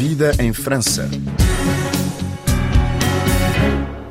Vida 0.00 0.32
em 0.38 0.50
França. 0.50 1.10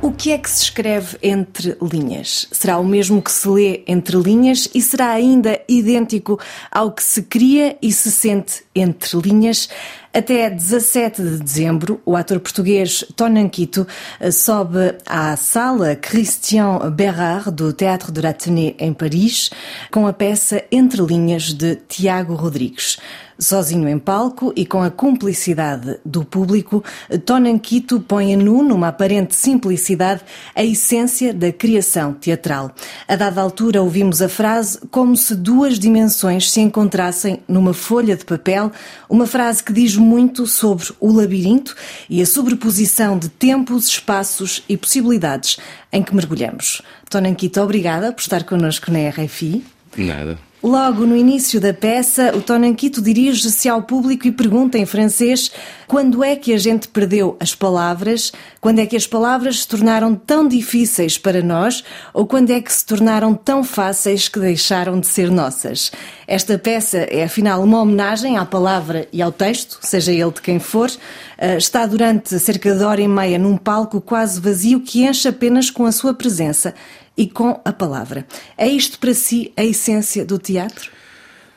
O 0.00 0.12
que 0.12 0.30
é 0.30 0.38
que 0.38 0.48
se 0.48 0.62
escreve 0.62 1.18
entre 1.20 1.76
linhas? 1.82 2.46
Será 2.52 2.78
o 2.78 2.84
mesmo 2.84 3.20
que 3.20 3.32
se 3.32 3.48
lê 3.48 3.82
entre 3.88 4.16
linhas 4.16 4.68
e 4.72 4.80
será 4.80 5.10
ainda 5.10 5.60
idêntico 5.68 6.38
ao 6.70 6.92
que 6.92 7.02
se 7.02 7.22
cria 7.22 7.76
e 7.82 7.90
se 7.90 8.12
sente 8.12 8.62
entre 8.72 9.18
linhas? 9.18 9.68
Até 10.14 10.48
17 10.48 11.22
de 11.22 11.38
dezembro, 11.38 12.00
o 12.04 12.14
ator 12.14 12.38
português 12.38 13.04
Tonanquito 13.16 13.84
eh, 14.20 14.30
sobe 14.30 14.94
à 15.06 15.36
sala 15.36 15.96
Christian 15.96 16.90
Berard 16.90 17.50
do 17.50 17.72
Théâtre 17.72 18.12
de 18.12 18.20
l'Athénée 18.20 18.76
em 18.78 18.92
Paris 18.92 19.50
com 19.90 20.06
a 20.06 20.12
peça 20.12 20.64
Entre 20.70 21.00
Linhas 21.02 21.52
de 21.52 21.76
Tiago 21.88 22.34
Rodrigues. 22.34 22.98
Sozinho 23.40 23.88
em 23.88 23.98
palco 23.98 24.52
e 24.54 24.66
com 24.66 24.82
a 24.82 24.90
cumplicidade 24.90 25.98
do 26.04 26.22
público, 26.22 26.84
Tonanquito 27.24 27.98
põe 27.98 28.34
a 28.34 28.36
nu, 28.36 28.62
numa 28.62 28.88
aparente 28.88 29.34
simplicidade, 29.34 30.20
a 30.54 30.62
essência 30.62 31.32
da 31.32 31.50
criação 31.50 32.12
teatral. 32.12 32.70
A 33.08 33.16
dada 33.16 33.40
altura 33.40 33.80
ouvimos 33.80 34.20
a 34.20 34.28
frase 34.28 34.78
como 34.90 35.16
se 35.16 35.34
duas 35.34 35.78
dimensões 35.78 36.50
se 36.50 36.60
encontrassem 36.60 37.40
numa 37.48 37.72
folha 37.72 38.14
de 38.14 38.26
papel, 38.26 38.70
uma 39.08 39.26
frase 39.26 39.64
que 39.64 39.72
diz 39.72 39.96
muito 39.96 40.46
sobre 40.46 40.88
o 41.00 41.10
labirinto 41.10 41.74
e 42.10 42.20
a 42.20 42.26
sobreposição 42.26 43.18
de 43.18 43.30
tempos, 43.30 43.88
espaços 43.88 44.62
e 44.68 44.76
possibilidades 44.76 45.56
em 45.90 46.02
que 46.02 46.14
mergulhamos. 46.14 46.82
Tonanquito, 47.08 47.60
obrigada 47.60 48.12
por 48.12 48.20
estar 48.20 48.44
connosco 48.44 48.90
na 48.90 49.08
RFI. 49.08 49.64
Nada. 49.96 50.49
Logo 50.62 51.06
no 51.06 51.16
início 51.16 51.58
da 51.58 51.72
peça, 51.72 52.36
o 52.36 52.42
Tonanquito 52.42 53.00
dirige-se 53.00 53.66
ao 53.66 53.82
público 53.82 54.26
e 54.26 54.30
pergunta 54.30 54.76
em 54.76 54.84
francês 54.84 55.50
quando 55.86 56.22
é 56.22 56.36
que 56.36 56.52
a 56.52 56.58
gente 56.58 56.86
perdeu 56.86 57.34
as 57.40 57.54
palavras, 57.54 58.30
quando 58.60 58.78
é 58.78 58.84
que 58.84 58.94
as 58.94 59.06
palavras 59.06 59.60
se 59.60 59.68
tornaram 59.68 60.14
tão 60.14 60.46
difíceis 60.46 61.16
para 61.16 61.42
nós 61.42 61.82
ou 62.12 62.26
quando 62.26 62.50
é 62.50 62.60
que 62.60 62.70
se 62.70 62.84
tornaram 62.84 63.34
tão 63.34 63.64
fáceis 63.64 64.28
que 64.28 64.38
deixaram 64.38 65.00
de 65.00 65.06
ser 65.06 65.30
nossas. 65.30 65.90
Esta 66.28 66.58
peça 66.58 66.98
é 66.98 67.24
afinal 67.24 67.62
uma 67.62 67.80
homenagem 67.80 68.36
à 68.36 68.44
palavra 68.44 69.08
e 69.12 69.22
ao 69.22 69.32
texto, 69.32 69.78
seja 69.80 70.12
ele 70.12 70.30
de 70.30 70.42
quem 70.42 70.60
for. 70.60 70.90
Eh, 71.38 71.56
está 71.56 71.86
durante 71.86 72.38
cerca 72.38 72.74
de 72.74 72.84
hora 72.84 73.00
e 73.00 73.08
meia 73.08 73.38
num 73.38 73.56
palco 73.56 73.98
quase 73.98 74.38
vazio 74.38 74.80
que 74.80 75.04
enche 75.04 75.26
apenas 75.26 75.70
com 75.70 75.86
a 75.86 75.92
sua 75.92 76.12
presença 76.12 76.74
e 77.20 77.28
com 77.28 77.60
a 77.66 77.70
palavra. 77.70 78.26
É 78.56 78.66
isto 78.66 78.98
para 78.98 79.12
si 79.12 79.52
a 79.54 79.62
essência 79.62 80.24
do 80.24 80.38
teatro? 80.38 80.90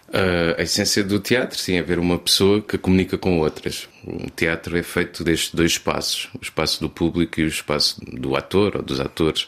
Uh, 0.10 0.60
a 0.60 0.62
essência 0.62 1.02
do 1.06 1.22
teatro, 1.22 1.58
sim, 1.58 1.78
é 1.78 1.82
ver 1.82 2.00
uma 2.00 2.20
pessoa 2.20 2.62
que 2.62 2.78
comunica 2.78 3.18
com 3.18 3.40
outras. 3.40 3.88
O 4.06 4.30
teatro 4.30 4.78
é 4.78 4.84
feito 4.84 5.24
destes 5.24 5.54
dois 5.54 5.72
espaços: 5.72 6.28
o 6.38 6.44
espaço 6.44 6.82
do 6.82 6.90
público 6.90 7.40
e 7.40 7.46
o 7.46 7.48
espaço 7.48 8.02
do 8.06 8.36
ator 8.36 8.76
ou 8.76 8.84
dos 8.84 9.00
atores, 9.00 9.48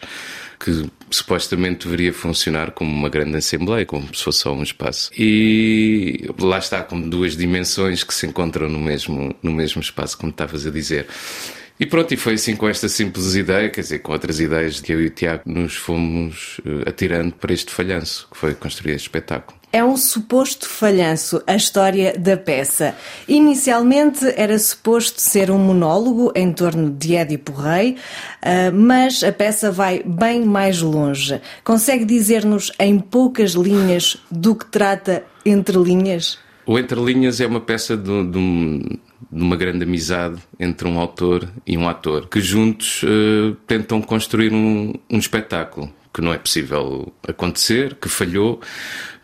que 0.58 0.90
supostamente 1.12 1.86
deveria 1.86 2.14
funcionar 2.14 2.72
como 2.72 2.90
uma 2.90 3.10
grande 3.10 3.36
assembleia, 3.36 3.86
como 3.86 4.08
se 4.16 4.24
fosse 4.24 4.40
só 4.40 4.54
um 4.54 4.64
espaço. 4.64 5.12
E 5.20 6.30
lá 6.40 6.60
está, 6.60 6.82
como 6.82 7.10
duas 7.10 7.36
dimensões 7.36 8.06
que 8.06 8.14
se 8.14 8.26
encontram 8.26 8.70
no 8.70 8.80
mesmo, 8.80 9.36
no 9.44 9.52
mesmo 9.52 9.82
espaço, 9.82 10.18
como 10.18 10.32
estavas 10.32 10.66
a 10.66 10.72
dizer. 10.72 11.08
E 11.78 11.86
pronto, 11.86 12.14
e 12.14 12.18
foi 12.18 12.36
assim 12.36 12.56
com 12.56 12.70
esta 12.70 12.88
simples 12.88 13.36
ideia, 13.36 13.70
quer 13.70 13.82
dizer, 13.82 14.00
com 14.00 14.14
outras 14.14 14.40
ideias 14.40 14.80
que 14.80 14.94
eu 14.94 15.02
e 15.02 15.08
o 15.08 15.10
Tiago 15.10 15.44
nos 15.46 15.76
fomos 15.76 16.60
uh, 16.60 16.88
atirando 16.88 17.34
para 17.34 17.54
este 17.54 17.70
falhanço, 17.70 18.30
que 18.32 18.38
foi 18.38 18.56
construir 18.56 18.94
este 18.94 19.08
espetáculo. 19.08 19.60
É 19.74 19.84
um 19.84 19.98
suposto 19.98 20.70
falhanço 20.70 21.44
a 21.46 21.54
história 21.54 22.18
da 22.18 22.38
peça. 22.38 22.96
Inicialmente 23.28 24.26
era 24.38 24.58
suposto 24.58 25.20
ser 25.20 25.52
um 25.52 25.58
monólogo 25.58 26.32
em 26.34 26.54
torno 26.54 26.90
de 26.90 27.14
Édipo 27.18 27.52
Rei, 27.52 27.92
uh, 27.92 28.74
mas 28.74 29.22
a 29.22 29.34
peça 29.34 29.70
vai 29.70 30.02
bem 30.02 30.46
mais 30.46 30.82
longe. 30.82 31.42
Consegue 31.62 32.06
dizer-nos 32.06 32.72
em 32.80 32.98
poucas 32.98 33.52
linhas 33.52 34.16
do 34.32 34.56
que 34.56 34.66
trata 34.66 35.26
Entre 35.46 35.78
Linhas? 35.78 36.40
O 36.66 36.80
Entre 36.80 37.00
Linhas 37.00 37.42
é 37.42 37.46
uma 37.46 37.60
peça 37.60 37.98
de, 37.98 38.24
de 38.28 38.38
um 38.38 38.82
de 39.32 39.42
uma 39.42 39.56
grande 39.56 39.84
amizade 39.84 40.42
entre 40.60 40.88
um 40.88 41.00
autor 41.00 41.48
e 41.66 41.78
um 41.78 41.88
ator, 41.88 42.28
que 42.28 42.40
juntos 42.40 43.04
uh, 43.04 43.56
tentam 43.68 44.02
construir 44.02 44.54
um, 44.54 44.94
um 45.10 45.18
espetáculo 45.18 45.92
que 46.16 46.22
não 46.22 46.34
é 46.34 46.38
possível 46.38 47.12
acontecer, 47.28 47.96
que 47.96 48.08
falhou, 48.08 48.62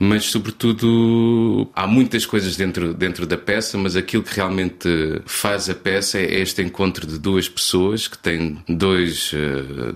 mas 0.03 0.25
sobretudo 0.25 1.69
há 1.75 1.85
muitas 1.85 2.25
coisas 2.25 2.57
dentro, 2.57 2.91
dentro 2.91 3.27
da 3.27 3.37
peça, 3.37 3.77
mas 3.77 3.95
aquilo 3.95 4.23
que 4.23 4.35
realmente 4.35 4.89
faz 5.27 5.69
a 5.69 5.75
peça 5.75 6.17
é 6.17 6.41
este 6.41 6.63
encontro 6.63 7.05
de 7.05 7.19
duas 7.19 7.47
pessoas 7.47 8.07
que 8.07 8.17
têm 8.17 8.57
dois, 8.67 9.31
eh, 9.31 9.93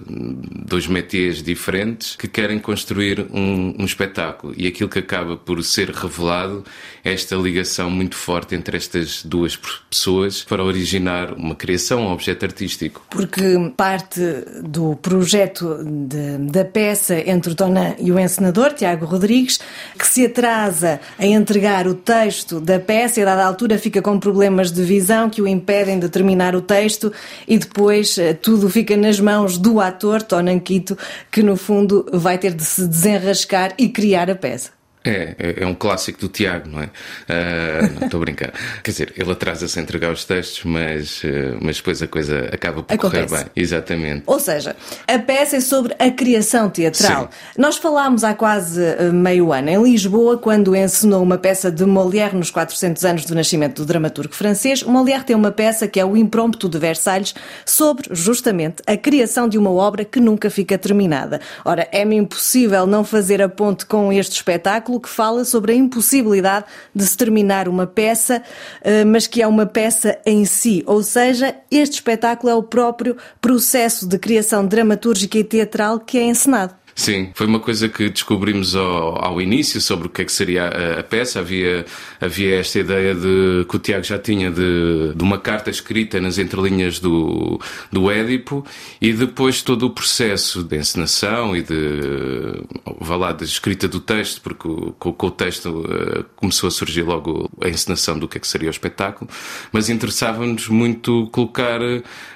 dois 0.64 0.86
métiers 0.86 1.42
diferentes 1.42 2.16
que 2.16 2.28
querem 2.28 2.60
construir 2.60 3.26
um, 3.34 3.74
um 3.80 3.84
espetáculo 3.84 4.54
e 4.56 4.68
aquilo 4.68 4.88
que 4.88 5.00
acaba 5.00 5.38
por 5.38 5.64
ser 5.64 5.90
revelado 5.90 6.64
é 7.04 7.12
esta 7.12 7.36
ligação 7.36 7.90
muito 7.90 8.16
forte 8.16 8.54
entre 8.54 8.78
estas 8.78 9.24
duas 9.24 9.58
pessoas 9.90 10.44
para 10.44 10.64
originar 10.64 11.34
uma 11.34 11.56
criação, 11.56 12.02
um 12.02 12.12
objeto 12.12 12.46
artístico. 12.46 13.04
Porque 13.10 13.74
parte 13.76 14.22
do 14.62 14.96
projeto 14.98 15.84
de, 15.84 16.38
da 16.52 16.64
peça 16.64 17.16
entre 17.28 17.54
o 17.54 17.56
Dona 17.56 17.96
e 18.00 18.12
o 18.12 18.20
encenador, 18.20 18.72
Tiago 18.74 19.06
Rodrigues, 19.06 19.60
que 19.96 20.08
se 20.08 20.26
atrasa 20.26 21.00
a 21.18 21.26
entregar 21.26 21.88
o 21.88 21.94
texto 21.94 22.60
da 22.60 22.80
peça 22.80 23.20
e 23.20 23.24
a 23.24 23.26
dada 23.26 23.46
altura 23.46 23.78
fica 23.78 24.02
com 24.02 24.20
problemas 24.20 24.72
de 24.72 24.84
visão 24.84 25.30
que 25.30 25.42
o 25.42 25.48
impedem 25.48 26.00
de 26.00 26.10
terminar 26.10 26.56
o 26.56 26.62
texto 26.62 27.12
e 27.48 27.58
depois 27.58 28.18
eh, 28.18 28.34
tudo 28.34 28.70
fica 28.70 28.98
nas 28.98 29.20
mãos 29.20 29.58
do 29.58 29.80
ator, 29.80 30.22
Tonanquito, 30.22 30.98
que 31.32 31.42
no 31.42 31.56
fundo 31.56 32.06
vai 32.12 32.38
ter 32.38 32.54
de 32.54 32.64
se 32.64 32.86
desenrascar 32.86 33.74
e 33.78 33.90
criar 33.90 34.30
a 34.30 34.36
peça. 34.36 34.75
É, 35.06 35.36
é, 35.38 35.64
é 35.64 35.68
um 35.68 35.76
clássico 35.76 36.20
do 36.20 36.28
Tiago, 36.28 36.70
não 36.70 36.82
é? 36.82 36.86
Uh, 36.86 37.94
não 38.00 38.06
estou 38.06 38.18
a 38.20 38.22
brincar. 38.22 38.52
Quer 38.84 38.92
dizer, 38.92 39.14
ele 39.16 39.32
atrasa-se 39.32 39.78
a 39.78 39.82
entregar 39.82 40.12
os 40.12 40.26
textos, 40.26 40.64
mas, 40.64 41.24
uh, 41.24 41.58
mas 41.62 41.78
depois 41.78 42.02
a 42.02 42.08
coisa 42.08 42.50
acaba 42.52 42.82
por 42.82 42.94
Acontece. 42.94 43.28
correr 43.28 43.44
bem. 43.44 43.52
Exatamente. 43.56 44.24
Ou 44.26 44.40
seja, 44.40 44.76
a 45.08 45.20
peça 45.20 45.58
é 45.58 45.62
sobre 45.62 45.96
a 46.00 46.10
criação 46.10 46.70
teatral. 46.70 47.30
Sim. 47.32 47.62
Nós 47.62 47.78
falámos 47.78 48.24
há 48.24 48.34
quase 48.34 48.82
uh, 48.82 49.14
meio 49.14 49.54
ano 49.54 49.70
em 49.70 49.84
Lisboa, 49.84 50.38
quando 50.38 50.76
encenou 50.76 51.22
uma 51.22 51.38
peça 51.38 51.72
de 51.72 51.86
Molière 51.86 52.36
nos 52.36 52.50
400 52.50 53.06
anos 53.06 53.26
do 53.26 53.36
nascimento 53.36 53.84
do 53.84 53.86
dramaturgo 53.86 54.34
francês. 54.34 54.82
Molière 54.82 55.24
tem 55.24 55.36
uma 55.36 55.52
peça 55.52 55.88
que 55.88 56.00
é 56.00 56.06
o 56.06 56.18
Impromptu 56.18 56.68
de 56.68 56.80
Versalhes, 56.80 57.36
sobre 57.66 58.08
justamente 58.12 58.82
a 58.88 58.98
criação 58.98 59.48
de 59.48 59.58
uma 59.58 59.70
obra 59.70 60.04
que 60.04 60.20
nunca 60.20 60.50
fica 60.50 60.78
terminada. 60.78 61.40
Ora, 61.64 61.88
é-me 61.92 62.16
impossível 62.16 62.88
não 62.88 63.04
fazer 63.04 63.42
a 63.42 63.50
ponte 63.50 63.86
com 63.86 64.12
este 64.12 64.34
espetáculo 64.34 64.95
que 65.00 65.10
fala 65.10 65.46
sobre 65.46 65.74
a 65.74 65.76
impossibilidade 65.76 66.66
de 66.94 67.06
se 67.06 67.18
terminar 67.18 67.68
uma 67.68 67.88
peça, 67.88 68.42
eh, 68.82 69.04
mas 69.06 69.28
que 69.28 69.42
é 69.42 69.48
uma 69.48 69.66
peça 69.66 70.18
em 70.26 70.46
si. 70.46 70.84
Ou 70.86 71.02
seja, 71.04 71.56
este 71.70 71.94
espetáculo 71.96 72.52
é 72.52 72.56
o 72.56 72.64
próprio 72.64 73.18
processo 73.42 74.08
de 74.08 74.18
criação 74.18 74.66
dramatúrgica 74.66 75.38
e 75.38 75.44
teatral 75.44 76.00
que 76.00 76.18
é 76.18 76.24
encenado. 76.24 76.85
Sim, 76.98 77.32
foi 77.36 77.46
uma 77.46 77.60
coisa 77.60 77.90
que 77.90 78.10
descobrimos 78.10 78.74
ao, 78.74 79.22
ao 79.22 79.42
início 79.42 79.82
sobre 79.82 80.08
o 80.08 80.10
que 80.10 80.22
é 80.22 80.26
que 80.26 80.32
seria 80.32 80.70
a, 80.70 81.00
a, 81.02 81.04
peça. 81.04 81.42
Havia, 81.42 81.86
havia 82.22 82.56
esta 82.56 82.80
ideia 82.80 83.14
de, 83.14 83.66
que 83.68 83.76
o 83.76 83.80
Tiago 83.80 84.04
já 84.06 84.18
tinha 84.18 84.50
de, 84.50 85.14
de 85.14 85.22
uma 85.22 85.38
carta 85.38 85.70
escrita 85.70 86.22
nas 86.22 86.38
entrelinhas 86.38 86.98
do, 86.98 87.60
do 87.92 88.10
Édipo 88.10 88.66
e 89.02 89.12
depois 89.12 89.62
todo 89.62 89.88
o 89.88 89.90
processo 89.90 90.64
de 90.64 90.78
encenação 90.78 91.54
e 91.54 91.62
de, 91.62 92.64
vá 93.02 93.18
lá, 93.18 93.34
de 93.34 93.44
escrita 93.44 93.90
do 93.90 94.00
texto, 94.00 94.40
porque 94.42 94.70
com, 94.98 95.12
com 95.12 95.28
o 95.28 95.32
texto 95.32 95.82
uh, 95.82 96.24
começou 96.38 96.70
a 96.70 96.72
surgir 96.72 97.04
logo 97.04 97.52
a 97.62 97.68
encenação 97.68 98.18
do 98.18 98.26
que 98.26 98.38
é 98.38 98.40
que 98.40 98.48
seria 98.48 98.70
o 98.70 98.72
espetáculo, 98.72 99.30
mas 99.70 99.90
interessava-nos 99.90 100.70
muito 100.70 101.28
colocar 101.34 101.82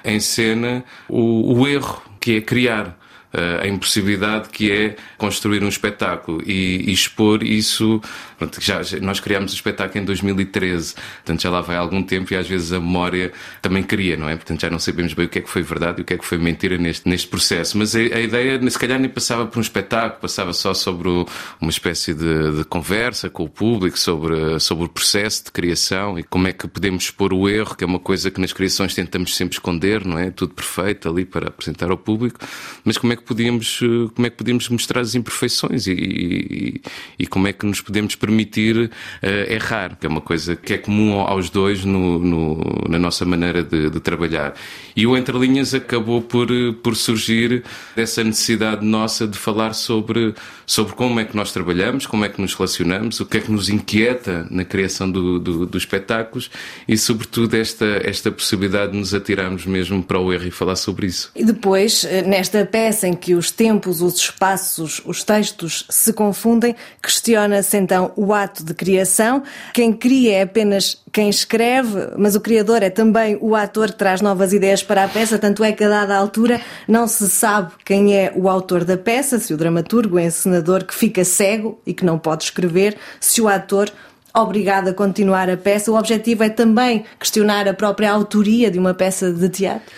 em 0.04 0.20
cena 0.20 0.84
o, 1.08 1.54
o 1.54 1.66
erro 1.66 2.02
que 2.20 2.36
é 2.36 2.40
criar 2.42 2.99
a 3.32 3.66
impossibilidade 3.66 4.48
que 4.48 4.72
é 4.72 4.96
construir 5.16 5.62
um 5.62 5.68
espetáculo 5.68 6.42
e, 6.44 6.90
e 6.90 6.92
expor 6.92 7.42
isso. 7.42 8.00
Pronto, 8.38 8.60
já, 8.60 8.80
nós 9.00 9.20
criámos 9.20 9.52
o 9.52 9.54
espetáculo 9.54 10.02
em 10.02 10.04
2013, 10.04 10.94
portanto 10.94 11.42
já 11.42 11.50
lá 11.50 11.60
vai 11.60 11.76
algum 11.76 12.02
tempo 12.02 12.32
e 12.32 12.36
às 12.36 12.48
vezes 12.48 12.72
a 12.72 12.80
memória 12.80 13.32
também 13.62 13.82
cria, 13.82 14.16
não 14.16 14.28
é? 14.28 14.34
Portanto 14.34 14.60
já 14.60 14.70
não 14.70 14.78
sabemos 14.78 15.12
bem 15.14 15.26
o 15.26 15.28
que 15.28 15.38
é 15.38 15.42
que 15.42 15.48
foi 15.48 15.62
verdade 15.62 16.00
e 16.00 16.02
o 16.02 16.04
que 16.04 16.14
é 16.14 16.18
que 16.18 16.24
foi 16.24 16.38
mentira 16.38 16.76
neste, 16.76 17.08
neste 17.08 17.28
processo. 17.28 17.78
Mas 17.78 17.94
a, 17.94 17.98
a 17.98 18.20
ideia, 18.20 18.70
se 18.70 18.78
calhar, 18.78 18.98
nem 18.98 19.10
passava 19.10 19.46
por 19.46 19.58
um 19.58 19.62
espetáculo, 19.62 20.22
passava 20.22 20.52
só 20.52 20.74
sobre 20.74 21.08
o, 21.08 21.26
uma 21.60 21.70
espécie 21.70 22.14
de, 22.14 22.58
de, 22.58 22.64
conversa 22.64 23.30
com 23.30 23.44
o 23.44 23.48
público 23.48 23.98
sobre, 23.98 24.58
sobre 24.58 24.86
o 24.86 24.88
processo 24.88 25.44
de 25.44 25.52
criação 25.52 26.18
e 26.18 26.22
como 26.22 26.48
é 26.48 26.52
que 26.52 26.66
podemos 26.66 27.04
expor 27.04 27.32
o 27.32 27.48
erro, 27.48 27.76
que 27.76 27.84
é 27.84 27.86
uma 27.86 28.00
coisa 28.00 28.30
que 28.30 28.40
nas 28.40 28.52
criações 28.52 28.94
tentamos 28.94 29.36
sempre 29.36 29.54
esconder, 29.54 30.04
não 30.04 30.18
é? 30.18 30.30
Tudo 30.30 30.54
perfeito 30.54 31.08
ali 31.08 31.24
para 31.24 31.48
apresentar 31.48 31.90
ao 31.90 31.96
público, 31.96 32.40
mas 32.84 32.98
como 32.98 33.12
é 33.12 33.19
que 33.20 33.26
podíamos, 33.26 33.78
como 34.14 34.26
é 34.26 34.30
que 34.30 34.36
podíamos 34.36 34.68
mostrar 34.68 35.00
as 35.00 35.14
imperfeições 35.14 35.86
e, 35.86 35.92
e, 35.92 36.80
e 37.18 37.26
como 37.26 37.46
é 37.46 37.52
que 37.52 37.66
nos 37.66 37.80
podemos 37.80 38.16
permitir 38.16 38.76
uh, 38.76 39.52
errar, 39.52 39.96
que 39.98 40.06
é 40.06 40.08
uma 40.08 40.20
coisa 40.20 40.56
que 40.56 40.74
é 40.74 40.78
comum 40.78 41.20
aos 41.20 41.50
dois 41.50 41.84
no, 41.84 42.18
no, 42.18 42.84
na 42.88 42.98
nossa 42.98 43.24
maneira 43.24 43.62
de, 43.62 43.90
de, 43.90 44.00
trabalhar. 44.00 44.54
E 44.96 45.06
o 45.06 45.16
Entre 45.16 45.36
Linhas 45.38 45.74
acabou 45.74 46.22
por, 46.22 46.48
por 46.82 46.96
surgir 46.96 47.62
dessa 47.94 48.24
necessidade 48.24 48.84
nossa 48.84 49.26
de 49.26 49.38
falar 49.38 49.72
sobre, 49.72 50.34
sobre 50.66 50.94
como 50.94 51.20
é 51.20 51.24
que 51.24 51.36
nós 51.36 51.52
trabalhamos, 51.52 52.06
como 52.06 52.24
é 52.24 52.28
que 52.28 52.40
nos 52.40 52.54
relacionamos, 52.54 53.20
o 53.20 53.26
que 53.26 53.38
é 53.38 53.40
que 53.40 53.52
nos 53.52 53.68
inquieta 53.68 54.46
na 54.50 54.64
criação 54.64 55.10
do, 55.10 55.38
do, 55.38 55.66
dos 55.66 55.82
espetáculos 55.82 56.50
e, 56.88 56.96
sobretudo, 56.96 57.54
esta, 57.54 58.00
esta 58.04 58.30
possibilidade 58.30 58.92
de 58.92 58.98
nos 58.98 59.14
atirarmos 59.14 59.66
mesmo 59.66 60.02
para 60.02 60.18
o 60.18 60.32
erro 60.32 60.46
e 60.46 60.50
falar 60.50 60.76
sobre 60.76 61.06
isso. 61.06 61.30
E 61.34 61.44
depois, 61.44 62.04
eh, 62.04 62.22
nesta 62.22 62.64
peça 62.64 63.06
em 63.10 63.14
que 63.14 63.34
os 63.34 63.50
tempos, 63.50 64.00
os 64.00 64.16
espaços, 64.16 65.02
os 65.04 65.24
textos 65.24 65.84
se 65.90 66.12
confundem, 66.12 66.76
questiona-se 67.02 67.76
então 67.76 68.12
o 68.16 68.32
ato 68.32 68.64
de 68.64 68.72
criação. 68.72 69.42
Quem 69.74 69.92
cria 69.92 70.38
é 70.38 70.42
apenas 70.42 71.02
quem 71.12 71.28
escreve, 71.28 72.12
mas 72.16 72.36
o 72.36 72.40
criador 72.40 72.82
é 72.82 72.90
também 72.90 73.36
o 73.40 73.56
ator 73.56 73.88
que 73.88 73.98
traz 73.98 74.20
novas 74.20 74.52
ideias 74.52 74.82
para 74.82 75.04
a 75.04 75.08
peça, 75.08 75.38
tanto 75.38 75.64
é 75.64 75.72
que 75.72 75.82
a 75.82 75.88
dada 75.88 76.16
altura 76.16 76.60
não 76.86 77.08
se 77.08 77.28
sabe 77.28 77.72
quem 77.84 78.16
é 78.16 78.32
o 78.34 78.48
autor 78.48 78.84
da 78.84 78.96
peça, 78.96 79.38
se 79.38 79.52
o 79.52 79.56
dramaturgo, 79.56 80.16
o 80.16 80.20
encenador 80.20 80.84
que 80.84 80.94
fica 80.94 81.24
cego 81.24 81.80
e 81.84 81.92
que 81.92 82.04
não 82.04 82.18
pode 82.18 82.44
escrever, 82.44 82.96
se 83.18 83.40
o 83.40 83.48
ator 83.48 83.90
obrigado 84.32 84.88
a 84.88 84.94
continuar 84.94 85.50
a 85.50 85.56
peça. 85.56 85.90
O 85.90 85.98
objetivo 85.98 86.44
é 86.44 86.48
também 86.48 87.04
questionar 87.18 87.66
a 87.66 87.74
própria 87.74 88.12
autoria 88.12 88.70
de 88.70 88.78
uma 88.78 88.94
peça 88.94 89.32
de 89.32 89.48
teatro? 89.48 89.90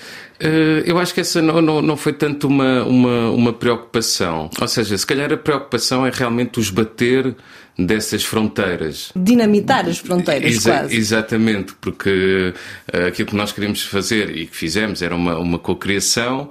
Uh, 0.43 0.83
eu 0.85 0.99
acho 0.99 1.15
que 1.15 1.21
essa 1.21 1.41
não, 1.41 1.62
não, 1.62 1.81
não 1.81 1.97
foi 1.97 2.12
tanto 2.12 2.49
uma, 2.49 2.83
uma, 2.83 3.31
uma 3.31 3.53
preocupação. 3.53 4.50
Ou 4.61 4.67
seja, 4.67 4.99
se 4.99 5.06
calhar 5.06 5.33
a 5.33 5.37
preocupação 5.37 6.05
é 6.05 6.11
realmente 6.12 6.59
os 6.59 6.69
bater 6.69 7.37
dessas 7.79 8.25
fronteiras. 8.25 9.12
Dinamitar 9.15 9.89
as 9.89 9.99
fronteiras, 9.99 10.53
Exa 10.53 10.71
quase. 10.79 10.97
Exatamente, 10.97 11.75
porque 11.81 12.53
uh, 12.93 13.06
aquilo 13.06 13.29
que 13.29 13.37
nós 13.37 13.53
queríamos 13.53 13.83
fazer 13.85 14.37
e 14.37 14.47
que 14.47 14.56
fizemos 14.56 15.00
era 15.00 15.15
uma, 15.15 15.39
uma 15.39 15.59
cocriação 15.59 16.50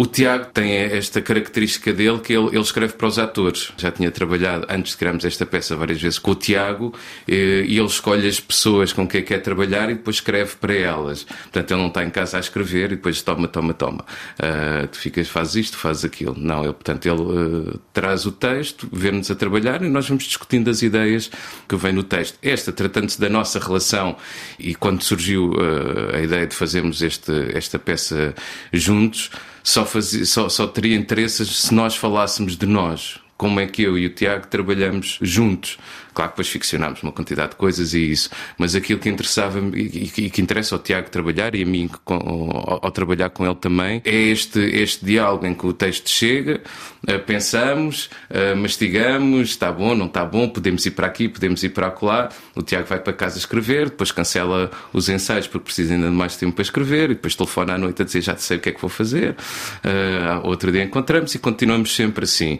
o 0.00 0.06
Tiago 0.06 0.46
tem 0.54 0.76
esta 0.76 1.20
característica 1.20 1.92
dele 1.92 2.20
que 2.20 2.32
ele, 2.32 2.46
ele, 2.50 2.60
escreve 2.60 2.92
para 2.92 3.08
os 3.08 3.18
atores. 3.18 3.72
Já 3.76 3.90
tinha 3.90 4.12
trabalhado, 4.12 4.64
antes 4.68 4.92
de 4.92 4.98
criarmos 4.98 5.24
esta 5.24 5.44
peça, 5.44 5.74
várias 5.74 6.00
vezes 6.00 6.20
com 6.20 6.30
o 6.30 6.34
Tiago 6.36 6.94
eh, 7.26 7.64
e 7.66 7.76
ele 7.76 7.86
escolhe 7.86 8.28
as 8.28 8.38
pessoas 8.38 8.92
com 8.92 9.08
quem 9.08 9.24
quer 9.24 9.40
trabalhar 9.40 9.90
e 9.90 9.94
depois 9.94 10.18
escreve 10.18 10.54
para 10.54 10.72
elas. 10.72 11.24
Portanto, 11.24 11.72
ele 11.72 11.80
não 11.80 11.88
está 11.88 12.04
em 12.04 12.10
casa 12.10 12.36
a 12.36 12.40
escrever 12.40 12.92
e 12.92 12.94
depois 12.94 13.20
toma, 13.22 13.48
toma, 13.48 13.74
toma. 13.74 14.04
Uh, 14.38 14.86
tu 14.86 14.98
ficas, 14.98 15.28
fazes 15.28 15.56
isto, 15.66 15.76
fazes 15.76 16.04
aquilo. 16.04 16.36
Não, 16.38 16.62
ele, 16.62 16.74
portanto, 16.74 17.04
ele 17.04 17.20
uh, 17.20 17.80
traz 17.92 18.24
o 18.24 18.30
texto, 18.30 18.88
vê-nos 18.92 19.28
a 19.32 19.34
trabalhar 19.34 19.82
e 19.82 19.88
nós 19.88 20.08
vamos 20.08 20.22
discutindo 20.22 20.70
as 20.70 20.80
ideias 20.80 21.28
que 21.68 21.74
vêm 21.74 21.92
no 21.92 22.04
texto. 22.04 22.38
Esta, 22.40 22.70
tratando-se 22.70 23.20
da 23.20 23.28
nossa 23.28 23.58
relação 23.58 24.16
e 24.60 24.76
quando 24.76 25.02
surgiu 25.02 25.50
uh, 25.54 26.14
a 26.14 26.20
ideia 26.20 26.46
de 26.46 26.54
fazermos 26.54 27.02
este, 27.02 27.32
esta 27.52 27.80
peça 27.80 28.32
juntos, 28.72 29.32
só, 29.68 29.84
fazia, 29.84 30.24
só, 30.24 30.48
só 30.48 30.66
teria 30.66 30.96
interesse 30.96 31.44
se 31.44 31.74
nós 31.74 31.94
falássemos 31.94 32.56
de 32.56 32.66
nós. 32.66 33.20
Como 33.38 33.60
é 33.60 33.66
que 33.66 33.82
eu 33.82 33.96
e 33.96 34.04
o 34.04 34.10
Tiago 34.10 34.48
trabalhamos 34.48 35.18
juntos? 35.22 35.78
Claro 36.12 36.32
que 36.32 36.34
depois 36.34 36.48
ficcionámos 36.48 37.00
uma 37.04 37.12
quantidade 37.12 37.50
de 37.50 37.56
coisas 37.56 37.94
e 37.94 38.10
isso, 38.10 38.28
mas 38.58 38.74
aquilo 38.74 38.98
que 38.98 39.08
interessava 39.08 39.60
e, 39.76 40.08
que 40.28 40.42
interessa 40.42 40.74
ao 40.74 40.80
Tiago 40.80 41.08
trabalhar 41.08 41.54
e 41.54 41.62
a 41.62 41.66
mim 41.66 41.88
ao, 42.04 42.84
ao, 42.84 42.90
trabalhar 42.90 43.30
com 43.30 43.46
ele 43.46 43.54
também 43.54 44.02
é 44.04 44.16
este, 44.16 44.58
este 44.58 45.04
diálogo 45.04 45.46
em 45.46 45.54
que 45.54 45.64
o 45.64 45.72
texto 45.72 46.10
chega, 46.10 46.60
uh, 47.08 47.20
pensamos, 47.24 48.10
uh, 48.30 48.56
mastigamos, 48.56 49.50
está 49.50 49.70
bom, 49.70 49.94
não 49.94 50.06
está 50.06 50.24
bom, 50.24 50.48
podemos 50.48 50.84
ir 50.86 50.90
para 50.90 51.06
aqui, 51.06 51.28
podemos 51.28 51.62
ir 51.62 51.68
para 51.68 51.94
lá. 52.02 52.30
O 52.56 52.62
Tiago 52.62 52.88
vai 52.88 52.98
para 52.98 53.12
casa 53.12 53.38
escrever, 53.38 53.90
depois 53.90 54.10
cancela 54.10 54.72
os 54.92 55.08
ensaios 55.08 55.46
porque 55.46 55.66
precisa 55.66 55.94
ainda 55.94 56.08
de 56.08 56.16
mais 56.16 56.36
tempo 56.36 56.54
para 56.54 56.62
escrever, 56.62 57.04
e 57.12 57.14
depois 57.14 57.36
telefona 57.36 57.74
à 57.74 57.78
noite 57.78 58.02
a 58.02 58.04
dizer 58.04 58.22
já 58.22 58.36
sei 58.36 58.56
o 58.56 58.60
que 58.60 58.70
é 58.70 58.72
que 58.72 58.80
vou 58.80 58.90
fazer. 58.90 59.36
Uh, 59.84 60.48
outro 60.48 60.72
dia 60.72 60.82
encontramos 60.82 61.32
e 61.36 61.38
continuamos 61.38 61.94
sempre 61.94 62.24
assim. 62.24 62.58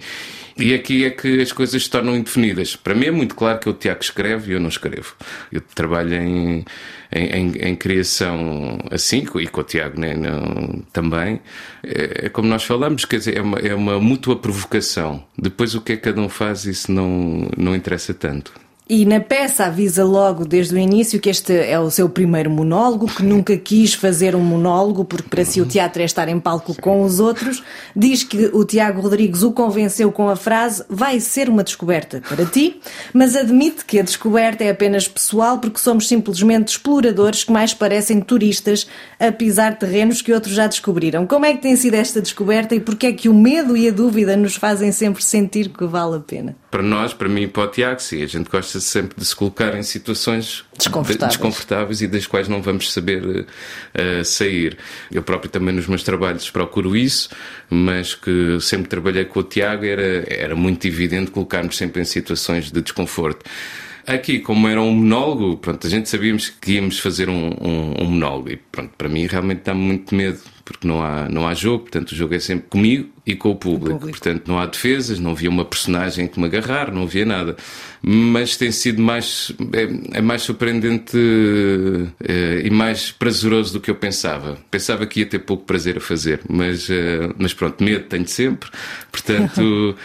E 0.58 0.74
aqui 0.74 1.04
é 1.04 1.10
que 1.10 1.40
as 1.40 1.52
coisas 1.52 1.84
se 1.84 1.88
tornam 1.88 2.16
indefinidas. 2.16 2.74
Para 2.74 2.94
mim 2.94 3.06
é 3.06 3.10
muito 3.10 3.34
claro 3.34 3.60
que 3.60 3.68
o 3.68 3.72
Tiago 3.72 4.00
escreve 4.02 4.50
e 4.50 4.54
eu 4.54 4.60
não 4.60 4.68
escrevo. 4.68 5.14
Eu 5.52 5.60
trabalho 5.60 6.14
em, 6.14 6.64
em, 7.12 7.24
em, 7.26 7.52
em 7.68 7.76
criação 7.76 8.78
assim, 8.90 9.24
e 9.36 9.46
com 9.46 9.60
o 9.60 9.64
Tiago 9.64 10.00
né, 10.00 10.14
não, 10.14 10.82
também. 10.92 11.40
É, 11.84 12.26
é, 12.26 12.28
como 12.28 12.48
nós 12.48 12.64
falamos, 12.64 13.04
quer 13.04 13.18
dizer, 13.18 13.36
é 13.36 13.40
uma, 13.40 13.58
é 13.58 13.74
uma 13.74 14.00
mútua 14.00 14.36
provocação. 14.36 15.24
Depois 15.36 15.76
o 15.76 15.80
que 15.80 15.92
é 15.92 15.96
que 15.96 16.02
cada 16.02 16.20
um 16.20 16.28
faz, 16.28 16.64
isso 16.64 16.90
não, 16.90 17.48
não 17.56 17.76
interessa 17.76 18.12
tanto. 18.12 18.52
E 18.90 19.04
na 19.04 19.20
peça 19.20 19.66
avisa 19.66 20.02
logo 20.02 20.46
desde 20.46 20.74
o 20.74 20.78
início 20.78 21.20
que 21.20 21.28
este 21.28 21.52
é 21.52 21.78
o 21.78 21.90
seu 21.90 22.08
primeiro 22.08 22.48
monólogo, 22.48 23.06
que 23.06 23.22
nunca 23.22 23.54
quis 23.54 23.92
fazer 23.92 24.34
um 24.34 24.40
monólogo, 24.40 25.04
porque 25.04 25.28
para 25.28 25.44
si 25.44 25.60
o 25.60 25.66
teatro 25.66 26.00
é 26.00 26.06
estar 26.06 26.26
em 26.26 26.40
palco 26.40 26.74
com 26.80 27.02
os 27.02 27.20
outros. 27.20 27.62
Diz 27.94 28.22
que 28.22 28.46
o 28.46 28.64
Tiago 28.64 29.02
Rodrigues 29.02 29.42
o 29.42 29.52
convenceu 29.52 30.10
com 30.10 30.30
a 30.30 30.36
frase: 30.36 30.82
vai 30.88 31.20
ser 31.20 31.50
uma 31.50 31.62
descoberta 31.62 32.22
para 32.26 32.46
ti, 32.46 32.80
mas 33.12 33.36
admite 33.36 33.84
que 33.84 33.98
a 33.98 34.02
descoberta 34.02 34.64
é 34.64 34.70
apenas 34.70 35.06
pessoal, 35.06 35.58
porque 35.58 35.78
somos 35.78 36.08
simplesmente 36.08 36.68
exploradores 36.68 37.44
que 37.44 37.52
mais 37.52 37.74
parecem 37.74 38.22
turistas 38.22 38.88
a 39.20 39.30
pisar 39.30 39.78
terrenos 39.78 40.22
que 40.22 40.32
outros 40.32 40.54
já 40.54 40.66
descobriram. 40.66 41.26
Como 41.26 41.44
é 41.44 41.52
que 41.52 41.60
tem 41.60 41.76
sido 41.76 41.92
esta 41.92 42.22
descoberta 42.22 42.74
e 42.74 42.80
porquê 42.80 43.08
é 43.08 43.12
que 43.12 43.28
o 43.28 43.34
medo 43.34 43.76
e 43.76 43.86
a 43.86 43.92
dúvida 43.92 44.34
nos 44.34 44.56
fazem 44.56 44.92
sempre 44.92 45.22
sentir 45.22 45.68
que 45.68 45.84
vale 45.84 46.16
a 46.16 46.20
pena? 46.20 46.56
Para 46.70 46.82
nós, 46.82 47.14
para 47.14 47.28
mim 47.28 47.42
e 47.42 47.48
para 47.48 47.62
o 47.62 47.66
Tiago, 47.68 48.00
sim, 48.00 48.22
a 48.22 48.26
gente 48.26 48.50
gosta 48.50 48.78
sempre 48.78 49.18
de 49.18 49.24
se 49.24 49.34
colocar 49.34 49.74
em 49.74 49.82
situações 49.82 50.64
desconfortáveis, 50.76 51.28
desconfortáveis 51.28 52.02
e 52.02 52.06
das 52.06 52.26
quais 52.26 52.46
não 52.46 52.60
vamos 52.60 52.92
saber 52.92 53.24
uh, 53.24 54.24
sair. 54.24 54.76
Eu 55.10 55.22
próprio 55.22 55.50
também 55.50 55.74
nos 55.74 55.86
meus 55.86 56.02
trabalhos 56.02 56.50
procuro 56.50 56.94
isso, 56.94 57.30
mas 57.70 58.14
que 58.14 58.58
sempre 58.60 58.86
trabalhei 58.88 59.24
com 59.24 59.40
o 59.40 59.42
Tiago 59.42 59.86
era, 59.86 60.24
era 60.28 60.54
muito 60.54 60.86
evidente 60.86 61.30
colocarmos 61.30 61.76
sempre 61.76 62.02
em 62.02 62.04
situações 62.04 62.70
de 62.70 62.82
desconforto. 62.82 63.46
Aqui, 64.06 64.38
como 64.38 64.66
era 64.68 64.80
um 64.80 64.90
monólogo, 64.90 65.58
pronto, 65.58 65.86
a 65.86 65.90
gente 65.90 66.08
sabíamos 66.08 66.48
que 66.48 66.72
íamos 66.72 66.98
fazer 66.98 67.28
um, 67.28 67.48
um, 67.60 67.94
um 68.02 68.04
monólogo 68.06 68.50
e 68.50 68.56
pronto, 68.56 68.92
para 68.96 69.08
mim 69.08 69.26
realmente 69.26 69.62
dá 69.64 69.74
muito 69.74 70.14
medo 70.14 70.40
porque 70.68 70.86
não 70.86 71.02
há, 71.02 71.26
não 71.30 71.48
há 71.48 71.54
jogo, 71.54 71.84
portanto 71.84 72.12
o 72.12 72.14
jogo 72.14 72.34
é 72.34 72.38
sempre 72.38 72.68
comigo 72.68 73.08
e 73.26 73.34
com 73.34 73.50
o 73.50 73.56
público. 73.56 73.96
o 73.96 73.98
público. 73.98 74.18
Portanto, 74.18 74.48
não 74.48 74.58
há 74.58 74.66
defesas, 74.66 75.18
não 75.18 75.30
havia 75.30 75.48
uma 75.48 75.64
personagem 75.64 76.26
que 76.26 76.38
me 76.38 76.46
agarrar, 76.46 76.92
não 76.92 77.02
havia 77.02 77.24
nada. 77.24 77.56
Mas 78.00 78.56
tem 78.56 78.70
sido 78.70 79.02
mais, 79.02 79.52
é, 79.72 80.18
é 80.18 80.20
mais 80.22 80.42
surpreendente 80.42 81.16
é, 82.26 82.62
e 82.64 82.70
mais 82.70 83.10
prazeroso 83.10 83.74
do 83.74 83.80
que 83.80 83.90
eu 83.90 83.94
pensava. 83.94 84.56
Pensava 84.70 85.06
que 85.06 85.20
ia 85.20 85.26
ter 85.26 85.40
pouco 85.40 85.64
prazer 85.64 85.98
a 85.98 86.00
fazer, 86.00 86.40
mas, 86.48 86.88
é, 86.88 87.28
mas 87.36 87.52
pronto, 87.52 87.82
medo 87.82 88.04
tenho 88.04 88.26
sempre. 88.26 88.70
Portanto, 89.10 89.60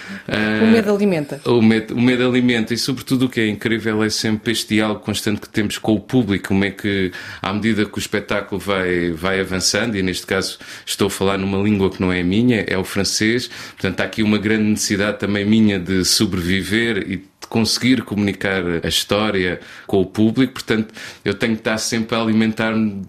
o 0.63 0.71
medo 0.71 0.93
alimenta. 0.93 1.41
O 1.45 1.61
medo, 1.61 1.95
o 1.95 2.01
medo 2.01 2.27
alimenta 2.27 2.73
e, 2.73 2.77
sobretudo, 2.77 3.25
o 3.25 3.29
que 3.29 3.39
é 3.39 3.47
incrível 3.47 4.03
é 4.03 4.09
sempre 4.09 4.51
este 4.51 4.75
diálogo 4.75 5.01
constante 5.01 5.39
que 5.39 5.49
temos 5.49 5.77
com 5.77 5.93
o 5.93 5.99
público. 5.99 6.49
Como 6.49 6.65
é 6.65 6.71
que, 6.71 7.11
à 7.41 7.53
medida 7.53 7.85
que 7.85 7.97
o 7.97 7.99
espetáculo 7.99 8.59
vai, 8.59 9.11
vai 9.11 9.39
avançando, 9.39 9.95
e 9.95 10.01
neste 10.01 10.25
caso 10.25 10.52
estou 10.86 11.07
a 11.07 11.10
falar 11.10 11.38
numa 11.38 11.57
língua 11.57 11.89
que 11.89 12.01
não 12.01 12.12
é 12.12 12.24
minha, 12.24 12.63
é 12.67 12.77
o 12.77 12.83
francês. 12.83 13.48
Portanto, 13.48 14.00
há 14.01 14.03
aqui 14.03 14.24
uma 14.24 14.38
grande 14.38 14.63
necessidade 14.63 15.19
também 15.19 15.45
minha 15.45 15.79
de 15.79 16.03
sobreviver 16.05 16.98
e 17.10 17.17
de 17.17 17.48
conseguir 17.50 18.01
comunicar 18.03 18.63
a 18.83 18.88
história 18.88 19.60
com 19.86 20.01
o 20.01 20.05
público. 20.05 20.53
Portanto, 20.53 20.93
eu 21.24 21.33
tenho 21.33 21.53
que 21.53 21.62
estar 21.62 21.77
sempre 21.77 22.15
a 22.15 22.22
alimentar-me 22.22 23.03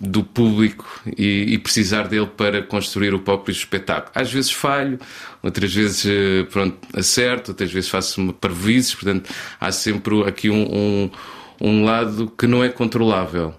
do 0.00 0.22
público 0.22 0.86
e, 1.16 1.54
e, 1.54 1.58
precisar 1.58 2.08
dele 2.08 2.26
para 2.26 2.62
construir 2.62 3.14
o 3.14 3.20
próprio 3.20 3.52
espetáculo. 3.52 4.10
Às 4.14 4.32
vezes 4.32 4.50
falho, 4.50 4.98
outras 5.42 5.72
vezes 5.72 6.04
eh, 6.06 6.44
pronto, 6.50 6.76
acerto, 6.94 7.52
outras 7.52 7.72
vezes 7.72 7.88
faço 7.88 8.32
parvoízes. 8.34 8.94
Portanto, 8.94 9.30
há 9.60 9.72
sempre 9.72 10.22
aqui 10.24 10.50
um, 10.50 10.66
um 10.70 11.10
um 11.60 11.84
lado 11.84 12.32
que 12.38 12.46
não 12.46 12.62
é 12.62 12.68
controlável 12.68 13.54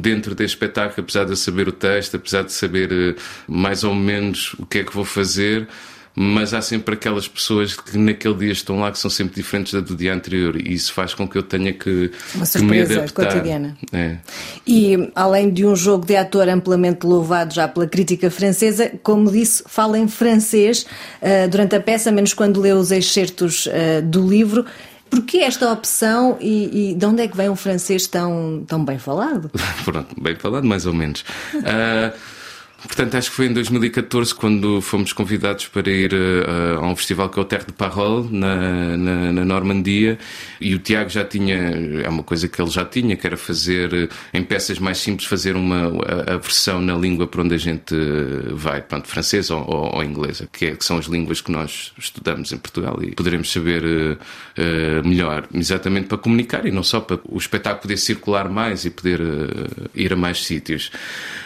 dentro 0.00 0.34
deste 0.34 0.54
espetáculo, 0.54 1.02
apesar 1.02 1.24
de 1.24 1.32
eu 1.32 1.36
saber 1.36 1.68
o 1.68 1.72
texto, 1.72 2.16
apesar 2.16 2.42
de 2.42 2.52
saber 2.52 2.90
eh, 2.92 3.14
mais 3.46 3.84
ou 3.84 3.94
menos 3.94 4.54
o 4.54 4.66
que 4.66 4.78
é 4.78 4.84
que 4.84 4.92
vou 4.92 5.04
fazer, 5.04 5.68
mas 6.18 6.54
há 6.54 6.62
sempre 6.62 6.94
aquelas 6.94 7.28
pessoas 7.28 7.76
que 7.76 7.98
naquele 7.98 8.34
dia 8.34 8.52
estão 8.52 8.80
lá 8.80 8.90
que 8.90 8.98
são 8.98 9.10
sempre 9.10 9.34
diferentes 9.34 9.74
da 9.74 9.80
do 9.80 9.94
dia 9.94 10.14
anterior 10.14 10.56
e 10.56 10.72
isso 10.72 10.94
faz 10.94 11.12
com 11.12 11.28
que 11.28 11.36
eu 11.36 11.42
tenha 11.42 11.74
que, 11.74 12.10
Uma 12.34 12.46
que 12.46 12.62
me 12.62 12.80
adaptar. 12.80 13.26
cotidiana. 13.26 13.76
É. 13.92 14.16
E 14.66 15.10
além 15.14 15.50
de 15.50 15.66
um 15.66 15.76
jogo 15.76 16.06
de 16.06 16.16
ator 16.16 16.48
amplamente 16.48 17.06
louvado 17.06 17.54
já 17.54 17.68
pela 17.68 17.86
crítica 17.86 18.30
francesa, 18.30 18.90
como 19.02 19.30
disse, 19.30 19.62
fala 19.66 19.98
em 19.98 20.08
francês 20.08 20.86
uh, 21.20 21.48
durante 21.50 21.76
a 21.76 21.80
peça, 21.80 22.10
menos 22.10 22.32
quando 22.32 22.62
lê 22.62 22.72
os 22.72 22.90
excertos 22.90 23.66
uh, 23.66 24.02
do 24.02 24.26
livro. 24.26 24.64
Porquê 25.10 25.38
esta 25.38 25.70
opção 25.72 26.36
e, 26.40 26.90
e, 26.90 26.94
de 26.94 27.06
onde 27.06 27.22
é 27.22 27.28
que 27.28 27.36
vem 27.36 27.48
um 27.48 27.56
francês 27.56 28.06
tão, 28.06 28.64
tão 28.66 28.84
bem 28.84 28.98
falado? 28.98 29.50
Pronto, 29.84 30.20
bem 30.20 30.34
falado, 30.36 30.64
mais 30.64 30.86
ou 30.86 30.92
menos. 30.92 31.24
Uh, 31.54 32.16
Portanto, 32.86 33.16
acho 33.16 33.30
que 33.30 33.36
foi 33.36 33.46
em 33.46 33.52
2014 33.52 34.34
quando 34.34 34.80
fomos 34.80 35.12
convidados 35.12 35.66
para 35.66 35.90
ir 35.90 36.12
uh, 36.14 36.78
a 36.78 36.86
um 36.86 36.96
festival 36.96 37.28
que 37.28 37.38
é 37.38 37.42
o 37.42 37.44
Terre 37.44 37.64
de 37.66 37.72
Parole, 37.72 38.28
na, 38.30 38.96
na, 38.96 39.32
na, 39.32 39.44
Normandia, 39.44 40.18
e 40.60 40.74
o 40.74 40.78
Tiago 40.78 41.10
já 41.10 41.24
tinha, 41.24 41.56
é 42.02 42.08
uma 42.08 42.22
coisa 42.22 42.48
que 42.48 42.60
ele 42.60 42.70
já 42.70 42.84
tinha, 42.84 43.16
que 43.16 43.26
era 43.26 43.36
fazer, 43.36 44.08
em 44.32 44.42
peças 44.42 44.78
mais 44.78 44.98
simples, 44.98 45.28
fazer 45.28 45.56
uma, 45.56 45.92
a, 46.06 46.34
a 46.34 46.36
versão 46.38 46.80
na 46.80 46.94
língua 46.94 47.26
para 47.26 47.42
onde 47.42 47.54
a 47.54 47.58
gente 47.58 47.94
vai, 48.52 48.80
pronto, 48.80 49.08
francesa 49.08 49.54
ou, 49.54 49.68
ou, 49.68 49.96
ou 49.96 50.04
inglesa, 50.04 50.48
que, 50.52 50.66
é, 50.66 50.76
que, 50.76 50.84
são 50.84 50.98
as 50.98 51.06
línguas 51.06 51.40
que 51.40 51.50
nós 51.50 51.92
estudamos 51.98 52.52
em 52.52 52.58
Portugal 52.58 52.98
e 53.02 53.14
poderemos 53.14 53.50
saber 53.52 53.84
uh, 53.84 54.12
uh, 54.16 55.06
melhor, 55.06 55.48
exatamente 55.52 56.06
para 56.06 56.18
comunicar 56.18 56.64
e 56.66 56.70
não 56.70 56.82
só 56.82 57.00
para 57.00 57.18
o 57.28 57.36
espetáculo 57.36 57.82
poder 57.82 57.96
circular 57.96 58.48
mais 58.48 58.84
e 58.84 58.90
poder 58.90 59.20
ir 59.94 60.12
a 60.12 60.16
mais 60.16 60.44
sítios. 60.44 60.90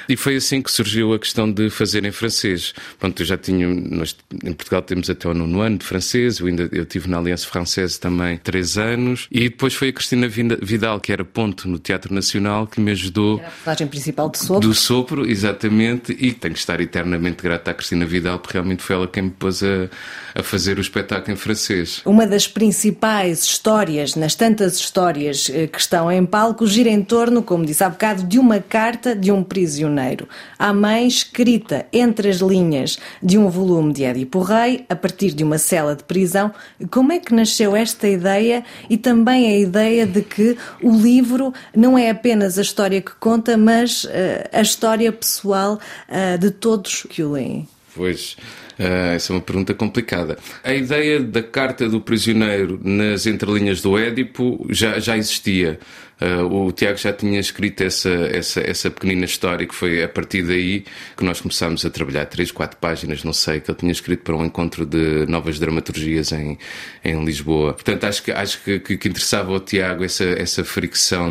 E 0.08 0.16
foi 0.16 0.36
assim 0.36 0.60
que 0.60 0.70
surgiu 0.70 1.12
a 1.14 1.18
questão 1.18 1.29
de 1.54 1.70
fazer 1.70 2.04
em 2.04 2.12
francês. 2.12 2.74
Pronto, 2.98 3.20
eu 3.20 3.26
já 3.26 3.36
tinha, 3.36 3.66
nós 3.68 4.16
em 4.44 4.52
Portugal 4.52 4.82
temos 4.82 5.08
até 5.10 5.28
o 5.28 5.34
nono 5.34 5.60
ano 5.60 5.78
de 5.78 5.84
francês, 5.84 6.38
eu 6.38 6.46
ainda 6.46 6.68
eu 6.72 6.84
tive 6.84 7.08
na 7.08 7.18
Aliança 7.18 7.46
Francesa 7.46 7.98
também 7.98 8.36
três 8.38 8.78
anos, 8.78 9.26
e 9.30 9.48
depois 9.48 9.74
foi 9.74 9.88
a 9.88 9.92
Cristina 9.92 10.28
Vidal, 10.28 11.00
que 11.00 11.12
era 11.12 11.24
ponto 11.24 11.68
no 11.68 11.78
Teatro 11.78 12.14
Nacional, 12.14 12.66
que 12.66 12.80
me 12.80 12.90
ajudou. 12.92 13.38
Era 13.38 13.48
a 13.48 13.50
personagem 13.50 13.86
principal 13.86 14.28
do 14.28 14.38
Sopro. 14.38 14.68
Do 14.68 14.74
Sopro, 14.74 15.30
exatamente, 15.30 16.12
e 16.18 16.32
tenho 16.32 16.54
que 16.54 16.60
estar 16.60 16.80
eternamente 16.80 17.42
grata 17.42 17.70
à 17.70 17.74
Cristina 17.74 18.06
Vidal, 18.06 18.38
porque 18.38 18.54
realmente 18.54 18.82
foi 18.82 18.96
ela 18.96 19.06
quem 19.06 19.24
me 19.24 19.30
pôs 19.30 19.62
a, 19.62 19.88
a 20.34 20.42
fazer 20.42 20.78
o 20.78 20.80
espetáculo 20.80 21.32
em 21.32 21.36
francês. 21.36 22.02
Uma 22.04 22.26
das 22.26 22.46
principais 22.46 23.44
histórias, 23.44 24.14
nas 24.14 24.34
tantas 24.34 24.76
histórias 24.76 25.50
eh, 25.52 25.66
que 25.66 25.78
estão 25.78 26.10
em 26.10 26.24
palco, 26.24 26.66
gira 26.66 26.88
em 26.88 27.02
torno, 27.02 27.42
como 27.42 27.64
disse 27.64 27.84
há 27.84 27.88
bocado, 27.88 28.22
de 28.22 28.38
uma 28.38 28.60
carta 28.60 29.14
de 29.14 29.30
um 29.30 29.42
prisioneiro. 29.42 30.28
A 30.58 30.72
mãe 30.72 31.09
escrita 31.10 31.86
entre 31.92 32.28
as 32.28 32.38
linhas 32.38 32.98
de 33.22 33.36
um 33.36 33.48
volume 33.48 33.92
de 33.92 34.04
Édipo 34.04 34.40
Rei, 34.40 34.84
a 34.88 34.96
partir 34.96 35.32
de 35.32 35.44
uma 35.44 35.58
cela 35.58 35.94
de 35.94 36.04
prisão. 36.04 36.52
Como 36.90 37.12
é 37.12 37.18
que 37.18 37.34
nasceu 37.34 37.76
esta 37.76 38.08
ideia 38.08 38.64
e 38.88 38.96
também 38.96 39.48
a 39.48 39.58
ideia 39.58 40.06
de 40.06 40.22
que 40.22 40.56
o 40.82 40.96
livro 40.96 41.52
não 41.74 41.98
é 41.98 42.10
apenas 42.10 42.58
a 42.58 42.62
história 42.62 43.00
que 43.00 43.12
conta, 43.20 43.56
mas 43.56 44.04
uh, 44.04 44.08
a 44.52 44.62
história 44.62 45.12
pessoal 45.12 45.78
uh, 46.08 46.38
de 46.38 46.50
todos 46.50 47.06
que 47.08 47.22
o 47.22 47.32
leem? 47.32 47.68
Pois. 47.94 48.36
Uh, 48.78 49.14
essa 49.14 49.32
é 49.32 49.36
uma 49.36 49.42
pergunta 49.42 49.74
complicada. 49.74 50.38
A 50.64 50.72
ideia 50.72 51.20
da 51.20 51.42
carta 51.42 51.86
do 51.86 52.00
prisioneiro 52.00 52.80
nas 52.82 53.26
entrelinhas 53.26 53.82
do 53.82 53.98
Édipo 53.98 54.66
já, 54.70 54.98
já 54.98 55.18
existia. 55.18 55.78
Uh, 56.20 56.66
o 56.66 56.72
Tiago 56.72 56.98
já 56.98 57.12
tinha 57.12 57.40
escrito 57.40 57.82
essa, 57.82 58.10
essa, 58.10 58.60
essa 58.60 58.90
pequenina 58.90 59.24
história 59.24 59.66
que 59.66 59.74
foi 59.74 60.02
a 60.02 60.08
partir 60.08 60.42
daí 60.42 60.84
que 61.16 61.24
nós 61.24 61.40
começámos 61.40 61.84
a 61.86 61.90
trabalhar 61.90 62.26
três, 62.26 62.50
quatro 62.52 62.76
páginas, 62.76 63.24
não 63.24 63.32
sei, 63.32 63.60
que 63.60 63.70
ele 63.70 63.78
tinha 63.78 63.92
escrito 63.92 64.22
para 64.22 64.36
um 64.36 64.44
encontro 64.44 64.84
de 64.84 65.24
novas 65.26 65.58
dramaturgias 65.58 66.32
em, 66.32 66.58
em 67.02 67.24
Lisboa. 67.24 67.72
Portanto, 67.72 68.04
acho 68.04 68.22
que, 68.22 68.32
acho 68.32 68.62
que, 68.62 68.78
que, 68.80 69.08
interessava 69.08 69.52
ao 69.52 69.60
Tiago 69.60 70.04
essa, 70.04 70.24
essa 70.24 70.62
fricção 70.62 71.30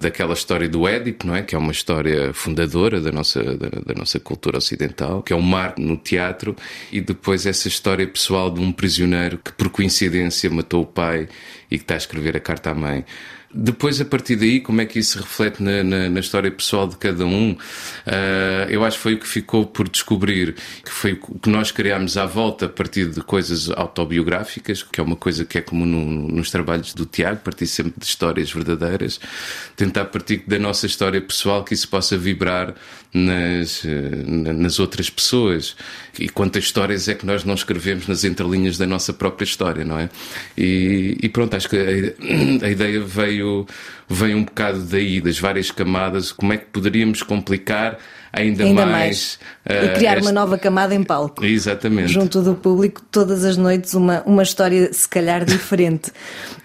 daquela 0.00 0.34
história 0.34 0.68
do 0.68 0.88
Édipo, 0.88 1.26
não 1.26 1.36
é? 1.36 1.42
Que 1.42 1.54
é 1.54 1.58
uma 1.58 1.72
história 1.72 2.32
fundadora 2.32 3.00
da 3.00 3.12
nossa, 3.12 3.42
da, 3.42 3.68
da 3.68 3.94
nossa 3.96 4.18
cultura 4.18 4.58
ocidental, 4.58 5.22
que 5.22 5.32
é 5.32 5.36
um 5.36 5.40
marco 5.40 5.80
no 5.80 5.96
teatro, 5.96 6.56
e 6.90 7.00
depois 7.00 7.46
essa 7.46 7.68
história 7.68 8.06
pessoal 8.06 8.50
de 8.50 8.60
um 8.60 8.72
prisioneiro 8.72 9.38
que, 9.38 9.52
por 9.52 9.68
coincidência, 9.70 10.50
matou 10.50 10.82
o 10.82 10.86
pai 10.86 11.28
e 11.70 11.78
que 11.78 11.84
está 11.84 11.94
a 11.94 11.98
escrever 11.98 12.36
a 12.36 12.40
carta 12.40 12.70
à 12.70 12.74
mãe. 12.74 13.04
Depois, 13.52 14.00
a 14.00 14.04
partir 14.04 14.36
daí, 14.36 14.60
como 14.60 14.80
é 14.80 14.86
que 14.86 15.00
isso 15.00 15.12
se 15.12 15.18
reflete 15.18 15.60
na, 15.60 15.82
na, 15.82 16.08
na 16.08 16.20
história 16.20 16.50
pessoal 16.52 16.86
de 16.86 16.96
cada 16.96 17.26
um? 17.26 17.50
Uh, 17.50 18.68
eu 18.68 18.84
acho 18.84 18.96
que 18.96 19.02
foi 19.02 19.14
o 19.14 19.18
que 19.18 19.26
ficou 19.26 19.66
por 19.66 19.88
descobrir, 19.88 20.54
que 20.84 20.90
foi 20.90 21.14
o 21.14 21.36
que 21.36 21.50
nós 21.50 21.72
criámos 21.72 22.16
à 22.16 22.26
volta 22.26 22.66
a 22.66 22.68
partir 22.68 23.06
de 23.06 23.20
coisas 23.22 23.68
autobiográficas, 23.70 24.84
que 24.84 25.00
é 25.00 25.02
uma 25.02 25.16
coisa 25.16 25.44
que 25.44 25.58
é 25.58 25.60
comum 25.60 25.84
no, 25.84 26.28
nos 26.28 26.48
trabalhos 26.48 26.94
do 26.94 27.04
Tiago, 27.04 27.40
partir 27.40 27.66
sempre 27.66 27.94
de 27.98 28.06
histórias 28.06 28.52
verdadeiras, 28.52 29.18
tentar 29.74 30.04
partir 30.04 30.44
da 30.46 30.58
nossa 30.58 30.86
história 30.86 31.20
pessoal 31.20 31.64
que 31.64 31.74
isso 31.74 31.88
possa 31.88 32.16
vibrar 32.16 32.74
nas, 33.12 33.82
nas 34.54 34.78
outras 34.78 35.10
pessoas. 35.10 35.74
E 36.18 36.28
quantas 36.28 36.64
histórias 36.64 37.08
é 37.08 37.14
que 37.14 37.26
nós 37.26 37.44
não 37.44 37.54
escrevemos 37.54 38.06
nas 38.06 38.22
entrelinhas 38.22 38.78
da 38.78 38.86
nossa 38.86 39.12
própria 39.12 39.44
história, 39.44 39.84
não 39.84 39.98
é? 39.98 40.08
E, 40.56 41.18
e 41.20 41.28
pronto, 41.28 41.56
acho 41.56 41.68
que 41.68 41.76
a, 41.76 42.66
a 42.66 42.70
ideia 42.70 43.00
veio 43.00 43.39
veio 44.08 44.36
um 44.36 44.44
bocado 44.44 44.80
daí, 44.84 45.20
das 45.20 45.38
várias 45.38 45.70
camadas, 45.70 46.32
como 46.32 46.52
é 46.52 46.58
que 46.58 46.66
poderíamos 46.66 47.22
complicar 47.22 47.98
ainda, 48.32 48.64
ainda 48.64 48.86
mais. 48.86 49.38
mais. 49.66 49.82
Uh, 49.82 49.86
e 49.86 49.94
criar 49.94 50.16
esta... 50.16 50.22
uma 50.22 50.32
nova 50.32 50.58
camada 50.58 50.94
em 50.94 51.02
palco. 51.02 51.44
Exatamente. 51.44 52.12
Junto 52.12 52.40
do 52.42 52.54
público, 52.54 53.02
todas 53.10 53.44
as 53.44 53.56
noites, 53.56 53.94
uma, 53.94 54.22
uma 54.24 54.42
história 54.42 54.92
se 54.92 55.08
calhar 55.08 55.44
diferente. 55.44 56.12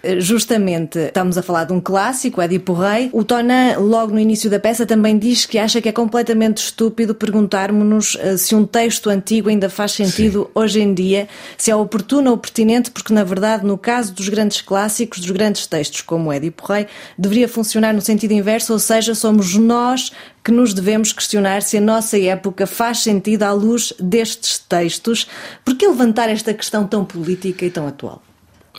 Eh, 0.05 0.19
justamente, 0.19 0.99
estamos 0.99 1.35
a 1.35 1.41
falar 1.41 1.63
de 1.63 1.73
um 1.73 1.81
clássico, 1.81 2.39
Édipo 2.39 2.73
Rei. 2.73 3.09
O 3.11 3.23
Tonan, 3.23 3.75
logo 3.79 4.13
no 4.13 4.19
início 4.19 4.51
da 4.51 4.59
peça, 4.59 4.85
também 4.85 5.17
diz 5.17 5.47
que 5.47 5.57
acha 5.57 5.81
que 5.81 5.89
é 5.89 5.91
completamente 5.91 6.57
estúpido 6.57 7.15
perguntarmos-nos 7.15 8.13
uh, 8.13 8.37
se 8.37 8.53
um 8.53 8.67
texto 8.67 9.09
antigo 9.09 9.49
ainda 9.49 9.67
faz 9.67 9.93
sentido 9.93 10.43
Sim. 10.43 10.51
hoje 10.53 10.79
em 10.79 10.93
dia, 10.93 11.27
se 11.57 11.71
é 11.71 11.75
oportuno 11.75 12.29
ou 12.29 12.37
pertinente, 12.37 12.91
porque 12.91 13.11
na 13.11 13.23
verdade, 13.23 13.65
no 13.65 13.79
caso 13.79 14.13
dos 14.13 14.29
grandes 14.29 14.61
clássicos, 14.61 15.19
dos 15.19 15.31
grandes 15.31 15.65
textos 15.65 16.01
como 16.01 16.31
Édipo 16.31 16.71
Rei, 16.71 16.85
deveria 17.17 17.47
funcionar 17.47 17.91
no 17.91 18.01
sentido 18.01 18.31
inverso, 18.31 18.73
ou 18.73 18.79
seja, 18.79 19.15
somos 19.15 19.55
nós 19.55 20.11
que 20.45 20.51
nos 20.51 20.75
devemos 20.75 21.11
questionar 21.11 21.63
se 21.63 21.75
a 21.75 21.81
nossa 21.81 22.19
época 22.19 22.67
faz 22.67 22.99
sentido 22.99 23.41
à 23.41 23.51
luz 23.51 23.91
destes 23.99 24.59
textos. 24.59 25.27
Por 25.65 25.75
que 25.75 25.87
levantar 25.87 26.29
esta 26.29 26.53
questão 26.53 26.85
tão 26.85 27.03
política 27.03 27.65
e 27.65 27.71
tão 27.71 27.87
atual? 27.87 28.21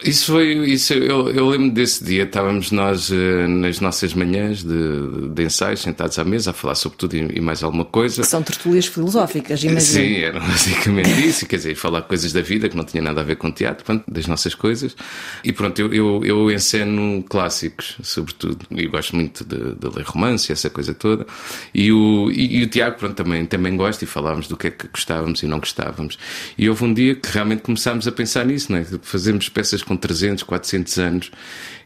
Isso 0.05 0.33
foi, 0.33 0.53
isso, 0.69 0.93
eu, 0.93 1.31
eu 1.31 1.49
lembro 1.49 1.71
desse 1.71 2.05
dia, 2.05 2.25
estávamos 2.25 2.71
nós 2.71 3.11
uh, 3.11 3.49
nas 3.49 3.81
nossas 3.81 4.15
manhãs 4.15 4.63
de, 4.63 5.29
de 5.31 5.43
ensaios, 5.43 5.81
sentados 5.81 6.19
à 6.19 6.25
mesa, 6.25 6.51
a 6.51 6.53
falar 6.53 6.75
sobre 6.75 6.99
tudo 6.99 7.17
e, 7.17 7.39
e 7.39 7.41
mais 7.41 7.63
alguma 7.63 7.85
coisa. 7.85 8.23
Que 8.23 8.29
são 8.29 8.43
tertúlias 8.43 8.87
filosóficas, 8.87 9.63
imagino. 9.63 9.81
Sim, 9.81 10.17
era 10.17 10.41
basicamente 10.41 11.27
isso, 11.27 11.47
quer 11.47 11.57
dizer, 11.57 11.75
falar 11.75 12.03
coisas 12.03 12.33
da 12.33 12.43
vida 12.43 12.69
que 12.69 12.77
não 12.77 12.85
tinha 12.85 13.03
nada 13.03 13.21
a 13.21 13.25
ver 13.25 13.37
com 13.37 13.51
teatro, 13.51 13.85
pronto, 13.85 14.05
das 14.07 14.27
nossas 14.27 14.55
coisas. 14.55 14.95
E 15.43 15.53
pronto, 15.53 15.81
eu, 15.81 15.93
eu, 15.95 16.25
eu 16.25 16.51
enceno 16.51 17.23
clássicos, 17.23 17.97
sobretudo, 18.03 18.67
e 18.71 18.87
gosto 18.87 19.17
muito 19.17 19.45
de, 19.45 19.75
de 19.75 19.97
ler 19.97 20.05
romance, 20.05 20.53
essa 20.53 20.69
coisa 20.69 20.93
toda. 20.93 21.27
E 21.75 21.91
o, 21.93 22.31
e, 22.31 22.59
e, 22.59 22.63
o 22.63 22.67
Tiago, 22.67 22.99
pronto, 22.99 23.15
também, 23.15 23.47
também 23.47 23.77
gosta 23.77 24.05
e 24.05 24.07
falávamos 24.07 24.49
do 24.49 24.57
que 24.57 24.67
é 24.69 24.71
que 24.71 24.89
gostávamos 24.89 25.43
e 25.43 25.47
não 25.47 25.59
gostávamos. 25.59 26.19
E 26.59 26.69
houve 26.69 26.85
um 26.85 26.93
dia 26.93 27.15
que 27.15 27.29
realmente 27.31 27.63
começámos 27.63 28.07
a 28.07 28.13
pensar 28.13 28.45
nisso, 28.45 28.71
não 28.71 28.79
é? 28.79 28.85
Fazermos 29.03 29.49
peças 29.49 29.83
com 29.87 29.97
300, 29.97 30.43
400 30.43 30.99
anos. 30.99 31.31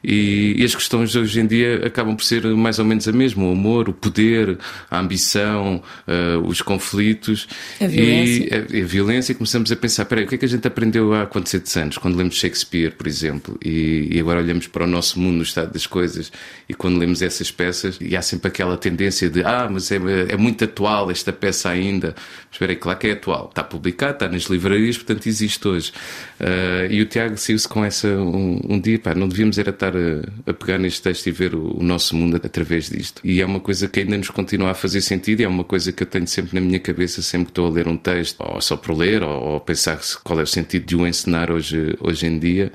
E, 0.02 0.54
e, 0.56 0.64
as 0.64 0.74
questões 0.74 1.14
hoje 1.14 1.40
em 1.40 1.46
dia 1.46 1.86
acabam 1.86 2.16
por 2.16 2.24
ser 2.24 2.42
mais 2.46 2.78
ou 2.78 2.84
menos 2.86 3.06
a 3.06 3.12
mesma: 3.12 3.44
o 3.44 3.52
amor, 3.52 3.88
o 3.88 3.92
poder, 3.92 4.58
a 4.90 4.98
ambição, 4.98 5.82
uh, 6.08 6.46
os 6.46 6.62
conflitos 6.62 7.46
a 7.78 7.86
violência. 7.86 8.66
e 8.70 8.80
a, 8.80 8.82
a, 8.82 8.86
violência. 8.86 9.32
E 9.32 9.34
começamos 9.34 9.70
a 9.70 9.76
pensar: 9.76 10.06
peraí, 10.06 10.24
o 10.24 10.26
que 10.26 10.36
é 10.36 10.38
que 10.38 10.44
a 10.46 10.48
gente 10.48 10.66
aprendeu 10.66 11.12
há 11.12 11.26
400 11.26 11.76
anos, 11.76 11.98
quando 11.98 12.16
lemos 12.16 12.36
Shakespeare, 12.36 12.92
por 12.92 13.06
exemplo, 13.06 13.58
e, 13.62 14.08
e, 14.10 14.18
agora 14.18 14.40
olhamos 14.40 14.66
para 14.66 14.84
o 14.84 14.86
nosso 14.86 15.20
mundo, 15.20 15.36
no 15.36 15.42
estado 15.42 15.70
das 15.70 15.86
coisas, 15.86 16.32
e 16.66 16.72
quando 16.72 16.98
lemos 16.98 17.20
essas 17.20 17.50
peças, 17.50 17.98
e 18.00 18.16
há 18.16 18.22
sempre 18.22 18.48
aquela 18.48 18.78
tendência 18.78 19.28
de: 19.28 19.44
ah, 19.44 19.68
mas 19.70 19.92
é, 19.92 19.96
é 20.30 20.36
muito 20.36 20.64
atual 20.64 21.10
esta 21.10 21.30
peça 21.30 21.68
ainda. 21.68 22.14
Mas 22.16 22.52
espera 22.52 22.72
aí, 22.72 22.76
claro 22.76 22.98
que 22.98 23.06
é 23.06 23.12
atual. 23.12 23.48
Está 23.50 23.62
publicado, 23.62 24.14
está 24.14 24.28
nas 24.28 24.44
livrarias, 24.44 24.96
portanto 24.96 25.26
existe 25.26 25.68
hoje. 25.68 25.92
Uh, 26.40 26.90
e 26.90 27.02
o 27.02 27.06
Tiago 27.06 27.36
saiu-se 27.36 27.68
com 27.68 27.84
essa 27.84 27.89
um, 28.04 28.60
um 28.68 28.80
dia, 28.80 28.98
pá, 28.98 29.14
não 29.14 29.28
devíamos 29.28 29.58
era 29.58 29.70
estar 29.70 29.94
a, 29.96 30.50
a, 30.50 30.52
pegar 30.52 30.78
neste 30.78 31.02
texto 31.02 31.26
e 31.26 31.30
ver 31.30 31.54
o, 31.54 31.78
o, 31.78 31.82
nosso 31.82 32.16
mundo 32.16 32.36
através 32.36 32.88
disto. 32.88 33.20
E 33.24 33.40
é 33.40 33.46
uma 33.46 33.60
coisa 33.60 33.88
que 33.88 34.00
ainda 34.00 34.16
nos 34.16 34.30
continua 34.30 34.70
a 34.70 34.74
fazer 34.74 35.00
sentido, 35.00 35.40
e 35.40 35.44
é 35.44 35.48
uma 35.48 35.64
coisa 35.64 35.92
que 35.92 36.02
eu 36.02 36.06
tenho 36.06 36.26
sempre 36.26 36.54
na 36.54 36.60
minha 36.60 36.78
cabeça, 36.78 37.22
sempre 37.22 37.46
que 37.46 37.50
estou 37.52 37.66
a 37.66 37.70
ler 37.70 37.88
um 37.88 37.96
texto, 37.96 38.40
ou 38.40 38.60
só 38.60 38.76
por 38.76 38.96
ler, 38.96 39.22
ou, 39.22 39.42
ou 39.42 39.60
pensar 39.60 40.00
qual 40.22 40.40
é 40.40 40.42
o 40.42 40.46
sentido 40.46 40.86
de 40.86 40.96
o 40.96 41.06
encenar 41.06 41.50
hoje, 41.50 41.96
hoje 42.00 42.26
em 42.26 42.38
dia. 42.38 42.72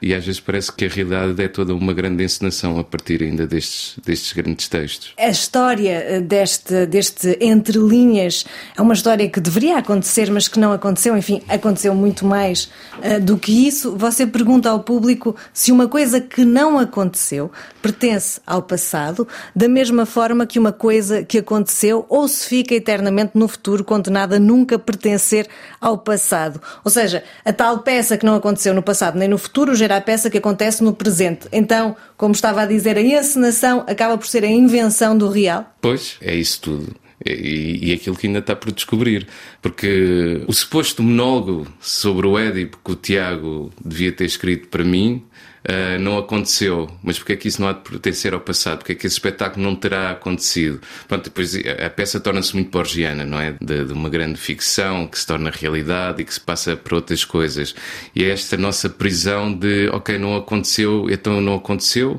E 0.00 0.14
às 0.14 0.24
vezes 0.24 0.40
parece 0.40 0.72
que 0.72 0.84
a 0.84 0.88
realidade 0.88 1.42
é 1.42 1.48
toda 1.48 1.74
uma 1.74 1.92
grande 1.92 2.22
encenação 2.22 2.78
a 2.78 2.84
partir 2.84 3.22
ainda 3.22 3.46
destes, 3.46 3.96
destes 4.04 4.32
grandes 4.32 4.68
textos. 4.68 5.12
A 5.18 5.28
história 5.28 5.90
eh, 5.90 6.20
deste, 6.20 6.86
deste 6.86 7.36
Entre 7.40 7.78
Linhas 7.78 8.44
é 8.76 8.82
uma 8.82 8.94
história 8.94 9.28
que 9.28 9.40
deveria 9.40 9.78
acontecer, 9.78 10.30
mas 10.30 10.48
que 10.48 10.58
não 10.58 10.72
aconteceu. 10.72 11.16
Enfim, 11.16 11.42
aconteceu 11.48 11.94
muito 11.94 12.24
mais 12.24 12.70
uh, 12.98 13.20
do 13.20 13.36
que 13.36 13.66
isso. 13.66 13.96
Você 13.96 14.26
pergunta 14.26 14.57
ao 14.66 14.80
público 14.80 15.36
se 15.52 15.70
uma 15.70 15.86
coisa 15.86 16.20
que 16.20 16.44
não 16.44 16.78
aconteceu 16.78 17.50
pertence 17.82 18.40
ao 18.46 18.62
passado, 18.62 19.28
da 19.54 19.68
mesma 19.68 20.06
forma 20.06 20.46
que 20.46 20.58
uma 20.58 20.72
coisa 20.72 21.22
que 21.22 21.38
aconteceu 21.38 22.06
ou 22.08 22.26
se 22.26 22.46
fica 22.46 22.74
eternamente 22.74 23.32
no 23.34 23.46
futuro, 23.46 23.84
condenada 23.84 24.36
a 24.36 24.40
nunca 24.40 24.78
pertencer 24.78 25.46
ao 25.80 25.98
passado. 25.98 26.60
Ou 26.84 26.90
seja, 26.90 27.22
a 27.44 27.52
tal 27.52 27.78
peça 27.80 28.16
que 28.16 28.26
não 28.26 28.34
aconteceu 28.34 28.74
no 28.74 28.82
passado 28.82 29.18
nem 29.18 29.28
no 29.28 29.38
futuro 29.38 29.74
gera 29.74 29.96
a 29.96 30.00
peça 30.00 30.30
que 30.30 30.38
acontece 30.38 30.82
no 30.82 30.92
presente. 30.92 31.46
Então, 31.52 31.96
como 32.16 32.32
estava 32.32 32.62
a 32.62 32.66
dizer, 32.66 32.96
a 32.96 33.02
encenação 33.02 33.84
acaba 33.86 34.16
por 34.16 34.26
ser 34.26 34.44
a 34.44 34.48
invenção 34.48 35.16
do 35.16 35.28
real? 35.28 35.72
Pois, 35.80 36.16
é 36.20 36.34
isso 36.34 36.60
tudo. 36.60 37.07
E, 37.24 37.90
e 37.90 37.92
aquilo 37.92 38.16
que 38.16 38.26
ainda 38.26 38.38
está 38.38 38.54
por 38.54 38.72
descobrir. 38.72 39.26
Porque 39.60 40.42
o 40.46 40.52
suposto 40.52 41.02
monólogo 41.02 41.66
sobre 41.80 42.26
o 42.26 42.38
Édipo 42.38 42.78
que 42.84 42.92
o 42.92 42.96
Tiago 42.96 43.72
devia 43.84 44.12
ter 44.12 44.24
escrito 44.24 44.68
para 44.68 44.84
mim 44.84 45.24
Uh, 45.68 45.98
não 46.00 46.16
aconteceu. 46.16 46.88
Mas 47.02 47.18
porque 47.18 47.32
é 47.34 47.36
que 47.36 47.48
isso 47.48 47.60
não 47.60 47.68
há 47.68 47.72
de 47.72 47.80
pertencer 47.80 48.32
ao 48.32 48.40
passado? 48.40 48.78
Porque 48.78 48.92
é 48.92 48.94
que 48.94 49.06
esse 49.06 49.16
espetáculo 49.16 49.62
não 49.62 49.74
terá 49.76 50.12
acontecido? 50.12 50.80
Pronto, 51.06 51.24
depois 51.24 51.54
a 51.54 51.90
peça 51.90 52.18
torna-se 52.18 52.54
muito 52.54 52.70
borgiana, 52.70 53.24
não 53.26 53.38
é? 53.38 53.54
De, 53.60 53.84
de, 53.84 53.92
uma 53.92 54.08
grande 54.08 54.38
ficção 54.38 55.06
que 55.06 55.18
se 55.18 55.26
torna 55.26 55.50
realidade 55.50 56.22
e 56.22 56.24
que 56.24 56.32
se 56.32 56.40
passa 56.40 56.74
por 56.74 56.94
outras 56.94 57.24
coisas. 57.24 57.74
E 58.14 58.24
é 58.24 58.30
esta 58.30 58.56
nossa 58.56 58.88
prisão 58.88 59.52
de, 59.52 59.88
ok, 59.90 60.18
não 60.18 60.36
aconteceu, 60.36 61.06
então 61.10 61.40
não 61.40 61.56
aconteceu. 61.56 62.18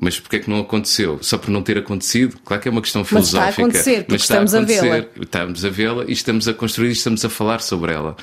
Mas 0.00 0.18
porquê 0.20 0.36
é 0.36 0.38
que 0.38 0.50
não 0.50 0.60
aconteceu? 0.60 1.18
Só 1.22 1.38
por 1.38 1.50
não 1.50 1.62
ter 1.62 1.78
acontecido? 1.78 2.38
Claro 2.44 2.62
que 2.62 2.68
é 2.68 2.70
uma 2.70 2.82
questão 2.82 3.04
filosófica. 3.04 3.40
Mas 3.40 3.50
está 3.50 3.62
a 3.62 3.64
acontecer, 3.64 4.06
mas 4.08 4.22
estamos 4.22 4.54
a, 4.54 4.58
a 4.58 4.62
vê-la. 4.62 5.06
Estamos 5.20 5.64
a 5.64 5.68
vê-la 5.68 6.04
e 6.06 6.12
estamos 6.12 6.48
a 6.48 6.54
construir 6.54 6.88
e 6.88 6.92
estamos 6.92 7.24
a 7.24 7.28
falar 7.28 7.60
sobre 7.60 7.92
ela. 7.92 8.16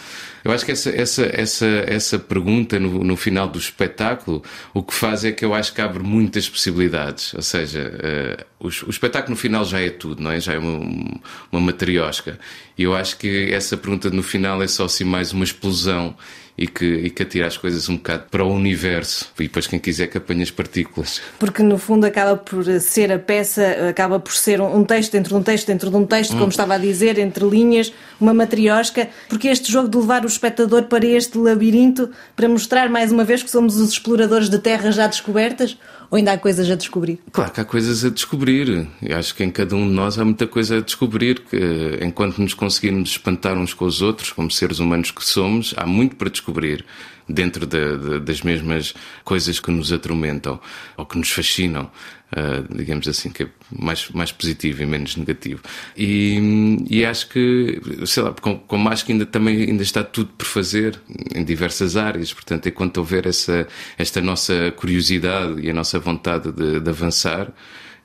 Eu 0.44 0.52
acho 0.52 0.64
que 0.64 0.72
essa, 0.72 0.90
essa, 0.90 1.24
essa, 1.34 1.66
essa 1.88 2.20
pergunta 2.20 2.80
no, 2.80 3.04
no 3.04 3.18
final 3.18 3.48
do 3.48 3.58
espetáculo 3.58 4.44
o 4.74 4.84
que 4.84 4.94
faz 4.94 5.26
é 5.26 5.32
que 5.32 5.44
eu 5.44 5.54
acho 5.54 5.74
que 5.74 5.82
abre 5.82 6.04
muitas 6.04 6.48
possibilidades. 6.48 7.34
Ou 7.34 7.42
seja, 7.42 7.92
uh, 7.92 8.46
o, 8.66 8.88
o, 8.88 8.90
espetáculo 8.90 9.32
no 9.32 9.36
final 9.36 9.64
já 9.66 9.80
é 9.80 9.90
tudo, 9.90 10.22
não 10.22 10.32
é? 10.32 10.40
Já 10.40 10.54
é 10.54 10.58
uma, 10.58 11.20
uma 11.52 11.62
matriosca. 11.62 12.40
E 12.78 12.84
eu 12.84 12.96
acho 12.96 13.18
que 13.18 13.54
essa 13.54 13.78
pergunta 13.78 14.10
no 14.10 14.24
final 14.24 14.62
é 14.62 14.68
só 14.68 14.86
assim 14.86 15.04
mais 15.04 15.32
uma 15.32 15.44
explosão 15.44 16.16
e 16.58 16.68
que, 16.68 16.86
e 16.86 17.10
que 17.10 17.24
atira 17.24 17.48
as 17.48 17.58
coisas 17.58 17.90
um 17.90 17.98
bocado 17.98 18.26
para 18.32 18.44
o 18.44 18.54
universo. 18.54 19.30
E 19.40 19.44
depois 19.44 19.68
quem 19.68 19.78
quiser 19.78 20.08
que 20.08 20.18
apanhe 20.18 20.42
as 20.42 20.52
partículas. 20.52 21.22
Porque 21.38 21.62
no 21.62 21.78
fundo 21.78 22.06
acaba 22.06 22.38
por 22.38 22.64
ser 22.80 23.12
a 23.12 23.20
peça, 23.20 23.90
acaba 23.90 24.20
por 24.20 24.34
ser 24.34 24.62
um 24.62 24.84
texto 24.84 25.12
dentro 25.12 25.30
de 25.30 25.36
um 25.36 25.44
texto 25.44 25.68
dentro 25.68 25.90
de 25.90 25.96
um 25.96 26.06
texto, 26.06 26.34
hum. 26.34 26.40
como 26.40 26.50
estava 26.50 26.76
a 26.76 26.78
dizer, 26.78 27.18
entre 27.20 27.46
linhas, 27.46 27.94
uma 28.20 28.34
matriosca. 28.34 29.10
Porque 29.28 29.50
este 29.50 29.72
jogo 29.72 29.90
de 29.90 29.98
levar 29.98 30.24
o 30.24 30.28
espectador 30.28 30.84
para 30.84 31.06
este 31.06 31.38
labirinto 31.38 32.10
para 32.36 32.48
mostrar 32.48 32.90
mais 32.90 33.12
uma 33.12 33.26
vez 33.26 33.44
que 33.44 33.50
somos 33.50 33.76
os 33.78 33.90
exploradores 33.90 34.50
de 34.50 34.60
terras 34.60 34.96
já 34.96 35.08
descobertas? 35.08 35.78
Ou 36.10 36.18
ainda 36.18 36.34
há 36.34 36.38
coisas 36.38 36.70
a 36.70 36.76
descobrir? 36.76 37.20
Claro 37.32 37.52
que 37.52 37.60
há 37.60 37.66
coisas 37.66 38.06
a 38.06 38.10
descobrir. 38.10 38.55
Eu 39.02 39.18
acho 39.18 39.36
que 39.36 39.44
em 39.44 39.52
cada 39.52 39.76
um 39.76 39.88
de 39.88 39.94
nós 39.94 40.18
há 40.18 40.26
muita 40.26 40.48
coisa 40.48 40.78
a 40.78 40.82
descobrir. 40.82 41.40
Que 41.40 42.00
enquanto 42.02 42.40
nos 42.40 42.54
conseguirmos 42.54 43.12
espantar 43.12 43.58
uns 43.58 43.74
com 43.74 43.86
os 43.86 44.02
outros, 44.02 44.32
como 44.32 44.50
seres 44.52 44.80
humanos 44.80 45.12
que 45.12 45.26
somos, 45.26 45.74
há 45.78 45.86
muito 45.86 46.16
para 46.16 46.30
descobrir 46.30 46.86
dentro 47.28 47.66
de, 47.66 47.98
de, 47.98 48.20
das 48.20 48.42
mesmas 48.42 48.94
coisas 49.24 49.60
que 49.60 49.72
nos 49.72 49.92
atormentam 49.92 50.60
ou 50.96 51.06
que 51.06 51.18
nos 51.18 51.32
fascinam, 51.32 51.90
uh, 52.32 52.76
digamos 52.76 53.08
assim, 53.08 53.30
que 53.30 53.44
é 53.44 53.48
mais, 53.72 54.10
mais 54.10 54.32
positivo 54.32 54.84
e 54.84 54.86
menos 54.86 55.16
negativo. 55.16 55.62
E, 55.98 56.78
e 56.90 57.06
acho 57.06 57.30
que, 57.30 57.82
sei 58.06 58.24
lá, 58.24 58.34
com, 58.34 58.60
com 58.60 58.88
acho 58.88 59.06
que 59.06 59.12
ainda 59.12 59.26
também 59.26 59.64
ainda 59.64 59.84
está 59.84 60.04
tudo 60.04 60.30
por 60.38 60.46
fazer 60.46 61.00
em 61.34 61.44
diversas 61.44 61.98
áreas, 61.98 62.34
portanto, 62.34 62.70
enquanto 62.70 62.98
houver 62.98 63.26
essa, 63.26 63.68
esta 63.98 64.22
nossa 64.22 64.72
curiosidade 64.76 65.62
e 65.62 65.70
a 65.70 65.74
nossa 65.74 66.00
vontade 66.00 66.52
de, 66.52 66.80
de 66.80 66.90
avançar, 66.90 67.52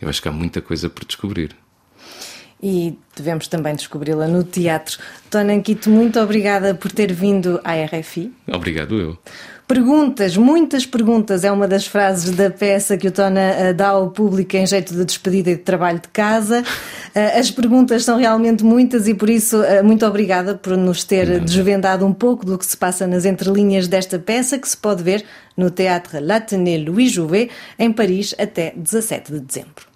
eu 0.00 0.08
acho 0.08 0.22
que 0.22 0.28
há 0.28 0.32
muita 0.32 0.62
coisa 0.62 0.88
por 0.88 1.04
descobrir 1.04 1.54
e 2.62 2.98
devemos 3.16 3.48
também 3.48 3.74
descobri-la 3.74 4.28
no 4.28 4.44
teatro. 4.44 4.98
Tona 5.30 5.52
Anquito, 5.52 5.88
muito 5.90 6.20
obrigada 6.20 6.74
por 6.74 6.92
ter 6.92 7.12
vindo 7.12 7.60
à 7.64 7.74
RFI. 7.74 8.32
Obrigado 8.48 8.98
eu. 8.98 9.18
Perguntas, 9.70 10.36
muitas 10.36 10.84
perguntas, 10.84 11.44
é 11.44 11.52
uma 11.52 11.68
das 11.68 11.86
frases 11.86 12.34
da 12.34 12.50
peça 12.50 12.96
que 12.96 13.06
o 13.06 13.12
Tona 13.12 13.40
eh, 13.40 13.72
dá 13.72 13.90
ao 13.90 14.10
público 14.10 14.56
em 14.56 14.66
jeito 14.66 14.92
de 14.92 15.04
despedida 15.04 15.52
e 15.52 15.54
de 15.54 15.62
trabalho 15.62 16.00
de 16.00 16.08
casa. 16.08 16.64
Eh, 17.14 17.38
as 17.38 17.52
perguntas 17.52 18.02
são 18.02 18.18
realmente 18.18 18.64
muitas 18.64 19.06
e 19.06 19.14
por 19.14 19.30
isso 19.30 19.62
eh, 19.62 19.80
muito 19.80 20.04
obrigada 20.04 20.56
por 20.56 20.76
nos 20.76 21.04
ter 21.04 21.38
desvendado 21.38 22.04
um 22.04 22.12
pouco 22.12 22.44
do 22.44 22.58
que 22.58 22.66
se 22.66 22.76
passa 22.76 23.06
nas 23.06 23.24
entrelinhas 23.24 23.86
desta 23.86 24.18
peça 24.18 24.58
que 24.58 24.68
se 24.68 24.76
pode 24.76 25.04
ver 25.04 25.24
no 25.56 25.70
Teatro 25.70 26.18
Latiné 26.20 26.76
Louis 26.78 27.12
Jouvet 27.12 27.50
em 27.78 27.92
Paris 27.92 28.34
até 28.38 28.72
17 28.76 29.32
de 29.32 29.38
dezembro. 29.38 29.89